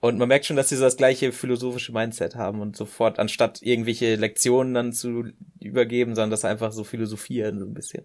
Und 0.00 0.18
man 0.18 0.28
merkt 0.28 0.44
schon, 0.44 0.56
dass 0.56 0.68
sie 0.68 0.76
so 0.76 0.84
das 0.84 0.96
gleiche 0.96 1.32
philosophische 1.32 1.92
Mindset 1.92 2.34
haben 2.36 2.60
und 2.60 2.76
sofort, 2.76 3.18
anstatt 3.18 3.62
irgendwelche 3.62 4.16
Lektionen 4.16 4.74
dann 4.74 4.92
zu 4.92 5.24
übergeben, 5.60 6.14
sondern 6.14 6.30
das 6.30 6.44
einfach 6.44 6.72
so 6.72 6.84
philosophieren, 6.84 7.58
so 7.58 7.64
ein 7.64 7.72
bisschen. 7.74 8.04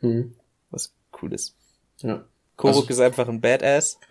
Mhm. 0.00 0.34
Was 0.70 0.94
cool 1.20 1.32
ist. 1.34 1.56
Ja. 1.98 2.24
Koruk 2.56 2.76
also, 2.76 2.88
ist 2.90 3.00
einfach 3.00 3.28
ein 3.28 3.40
Badass. 3.40 3.98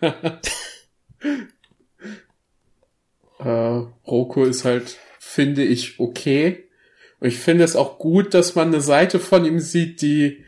äh, 3.38 3.82
Roku 4.06 4.44
ist 4.44 4.66
halt, 4.66 4.98
finde 5.18 5.64
ich, 5.64 5.98
okay. 5.98 6.68
Und 7.18 7.28
ich 7.28 7.38
finde 7.38 7.64
es 7.64 7.76
auch 7.76 7.98
gut, 7.98 8.34
dass 8.34 8.54
man 8.54 8.68
eine 8.68 8.82
Seite 8.82 9.18
von 9.18 9.46
ihm 9.46 9.58
sieht, 9.58 10.02
die, 10.02 10.44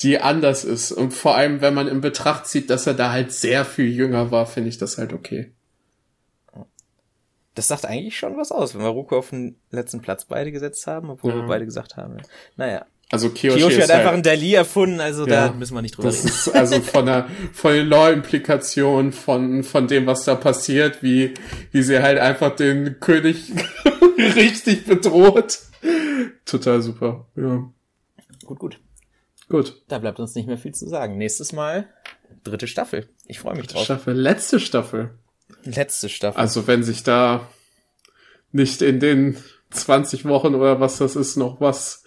die 0.00 0.20
anders 0.20 0.64
ist. 0.64 0.92
Und 0.92 1.12
vor 1.12 1.34
allem, 1.34 1.60
wenn 1.60 1.74
man 1.74 1.88
in 1.88 2.00
Betracht 2.00 2.46
zieht, 2.46 2.70
dass 2.70 2.86
er 2.86 2.94
da 2.94 3.10
halt 3.10 3.32
sehr 3.32 3.64
viel 3.64 3.88
jünger 3.88 4.30
war, 4.30 4.46
finde 4.46 4.68
ich 4.68 4.78
das 4.78 4.96
halt 4.96 5.12
okay 5.12 5.50
das 7.54 7.68
sagt 7.68 7.84
eigentlich 7.84 8.16
schon 8.16 8.36
was 8.36 8.52
aus, 8.52 8.74
wenn 8.74 8.82
wir 8.82 8.88
Ruko 8.88 9.18
auf 9.18 9.30
den 9.30 9.56
letzten 9.70 10.00
Platz 10.00 10.24
beide 10.24 10.52
gesetzt 10.52 10.86
haben, 10.86 11.10
obwohl 11.10 11.32
ja. 11.32 11.36
wir 11.38 11.46
beide 11.46 11.64
gesagt 11.64 11.96
haben. 11.96 12.18
Naja. 12.56 12.86
Also 13.12 13.30
Kiyoshi, 13.30 13.58
Kiyoshi 13.58 13.80
hat 13.80 13.90
einfach 13.90 14.04
halt, 14.04 14.14
einen 14.14 14.22
Dali 14.22 14.54
erfunden, 14.54 15.00
also 15.00 15.26
ja, 15.26 15.48
da 15.48 15.52
müssen 15.52 15.74
wir 15.74 15.82
nicht 15.82 15.96
drüber 15.96 16.08
das 16.08 16.18
reden. 16.18 16.28
Ist 16.28 16.48
also 16.54 16.80
von 16.80 17.06
der 17.06 17.28
von 17.52 17.72
den 17.72 17.88
Law-Implikationen, 17.88 19.10
von 19.10 19.64
von 19.64 19.88
dem, 19.88 20.06
was 20.06 20.24
da 20.24 20.36
passiert, 20.36 21.02
wie 21.02 21.34
wie 21.72 21.82
sie 21.82 22.00
halt 22.00 22.20
einfach 22.20 22.54
den 22.54 23.00
König 23.00 23.52
richtig 24.36 24.86
bedroht. 24.86 25.58
Total 26.44 26.82
super. 26.82 27.26
Ja. 27.34 27.68
Gut, 28.44 28.58
gut. 28.60 28.80
Gut. 29.48 29.82
Da 29.88 29.98
bleibt 29.98 30.20
uns 30.20 30.36
nicht 30.36 30.46
mehr 30.46 30.58
viel 30.58 30.72
zu 30.72 30.88
sagen. 30.88 31.18
Nächstes 31.18 31.52
Mal 31.52 31.88
dritte 32.44 32.66
Staffel. 32.66 33.08
Ich 33.26 33.40
freue 33.40 33.56
mich 33.56 33.66
drauf. 33.66 33.84
Staffel, 33.84 34.14
letzte 34.14 34.60
Staffel. 34.60 35.10
Letzte 35.64 36.08
Staffel. 36.08 36.40
Also 36.40 36.66
wenn 36.66 36.82
sich 36.82 37.02
da 37.02 37.48
nicht 38.52 38.82
in 38.82 39.00
den 39.00 39.36
20 39.70 40.24
Wochen 40.24 40.54
oder 40.54 40.80
was 40.80 40.98
das 40.98 41.16
ist 41.16 41.36
noch 41.36 41.60
was 41.60 42.04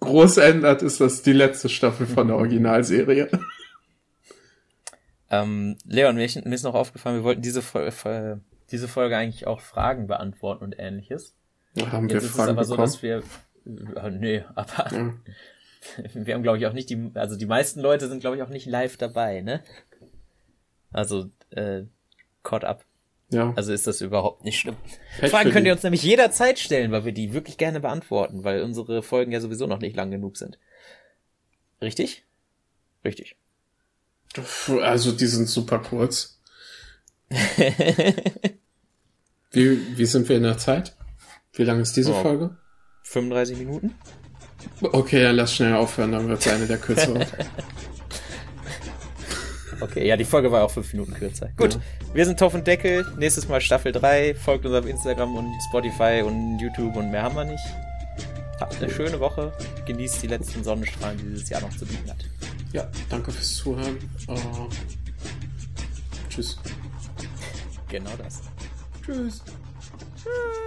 groß 0.00 0.38
ändert, 0.38 0.82
ist 0.82 1.00
das 1.00 1.22
die 1.22 1.32
letzte 1.32 1.68
Staffel 1.68 2.06
von 2.06 2.28
der 2.28 2.36
Originalserie. 2.36 3.28
Ähm, 5.28 5.76
Leon, 5.84 6.14
mir, 6.14 6.24
ist 6.24 6.62
noch 6.62 6.74
aufgefallen, 6.74 7.16
wir 7.16 7.24
wollten 7.24 7.42
diese, 7.42 7.60
Folge, 7.60 8.40
diese 8.70 8.86
Folge 8.86 9.16
eigentlich 9.16 9.48
auch 9.48 9.60
Fragen 9.60 10.06
beantworten 10.06 10.62
und 10.62 10.78
ähnliches. 10.78 11.34
Ja, 11.74 11.90
haben 11.90 12.08
Jetzt 12.08 12.22
wir 12.22 12.28
ist 12.28 12.36
Fragen 12.36 12.56
es 12.56 12.70
aber 12.70 12.86
bekommen? 12.86 12.86
so, 12.86 12.92
dass 12.92 13.02
wir 13.02 13.22
äh, 13.96 14.10
nee, 14.10 14.44
aber 14.54 14.92
ja. 14.94 15.14
wir 16.14 16.34
haben 16.34 16.42
glaube 16.42 16.58
ich 16.58 16.66
auch 16.66 16.72
nicht 16.72 16.88
die 16.90 17.10
also 17.14 17.36
die 17.36 17.46
meisten 17.46 17.80
Leute 17.80 18.08
sind 18.08 18.20
glaube 18.20 18.36
ich 18.36 18.42
auch 18.42 18.48
nicht 18.48 18.66
live 18.66 18.96
dabei, 18.96 19.40
ne? 19.40 19.62
Also 20.92 21.30
äh, 21.50 21.82
caught 22.46 22.64
up. 22.64 22.84
Ja. 23.30 23.52
Also 23.56 23.72
ist 23.72 23.88
das 23.88 24.00
überhaupt 24.00 24.44
nicht 24.44 24.58
schlimm. 24.58 24.76
Pech 25.18 25.30
Fragen 25.32 25.50
könnt 25.50 25.66
ihr 25.66 25.72
uns 25.72 25.82
nämlich 25.82 26.04
jederzeit 26.04 26.60
stellen, 26.60 26.92
weil 26.92 27.04
wir 27.04 27.12
die 27.12 27.32
wirklich 27.32 27.58
gerne 27.58 27.80
beantworten, 27.80 28.44
weil 28.44 28.62
unsere 28.62 29.02
Folgen 29.02 29.32
ja 29.32 29.40
sowieso 29.40 29.66
noch 29.66 29.80
nicht 29.80 29.96
lang 29.96 30.12
genug 30.12 30.36
sind. 30.36 30.58
Richtig? 31.82 32.24
Richtig. 33.04 33.36
Also 34.80 35.12
die 35.12 35.26
sind 35.26 35.48
super 35.48 35.80
kurz. 35.80 36.40
wie, 39.50 39.98
wie 39.98 40.06
sind 40.06 40.28
wir 40.28 40.36
in 40.36 40.44
der 40.44 40.58
Zeit? 40.58 40.94
Wie 41.52 41.64
lang 41.64 41.80
ist 41.80 41.96
diese 41.96 42.12
oh, 42.12 42.22
Folge? 42.22 42.56
35 43.02 43.58
Minuten. 43.58 43.94
Okay, 44.82 45.22
dann 45.22 45.36
lass 45.36 45.54
schnell 45.54 45.74
aufhören, 45.74 46.12
dann 46.12 46.28
wird 46.28 46.40
es 46.40 46.52
eine 46.52 46.66
der 46.66 46.78
kürzeren. 46.78 47.24
Okay, 49.80 50.06
ja, 50.06 50.16
die 50.16 50.24
Folge 50.24 50.50
war 50.50 50.64
auch 50.64 50.70
fünf 50.70 50.92
Minuten 50.92 51.14
kürzer. 51.14 51.50
Gut, 51.56 51.74
ja. 51.74 51.80
wir 52.14 52.24
sind 52.24 52.38
Topf 52.38 52.54
und 52.54 52.66
Deckel. 52.66 53.06
Nächstes 53.18 53.48
Mal 53.48 53.60
Staffel 53.60 53.92
3. 53.92 54.34
Folgt 54.34 54.64
uns 54.64 54.74
auf 54.74 54.86
Instagram 54.86 55.36
und 55.36 55.52
Spotify 55.68 56.22
und 56.24 56.58
YouTube 56.58 56.96
und 56.96 57.10
mehr 57.10 57.22
haben 57.22 57.36
wir 57.36 57.44
nicht. 57.44 57.64
Habt 58.60 58.82
eine 58.82 58.90
schöne 58.90 59.20
Woche. 59.20 59.52
Genießt 59.86 60.22
die 60.22 60.28
letzten 60.28 60.64
Sonnenstrahlen, 60.64 61.18
die 61.18 61.24
dieses 61.24 61.48
Jahr 61.50 61.60
noch 61.60 61.76
zu 61.76 61.84
bieten 61.84 62.08
hat. 62.10 62.24
Ja, 62.72 62.88
danke 63.08 63.30
fürs 63.30 63.54
Zuhören. 63.54 63.98
Uh, 64.28 64.68
tschüss. 66.28 66.58
Genau 67.88 68.10
das. 68.18 68.42
Tschüss. 69.04 69.42
Tschüss. 70.16 70.65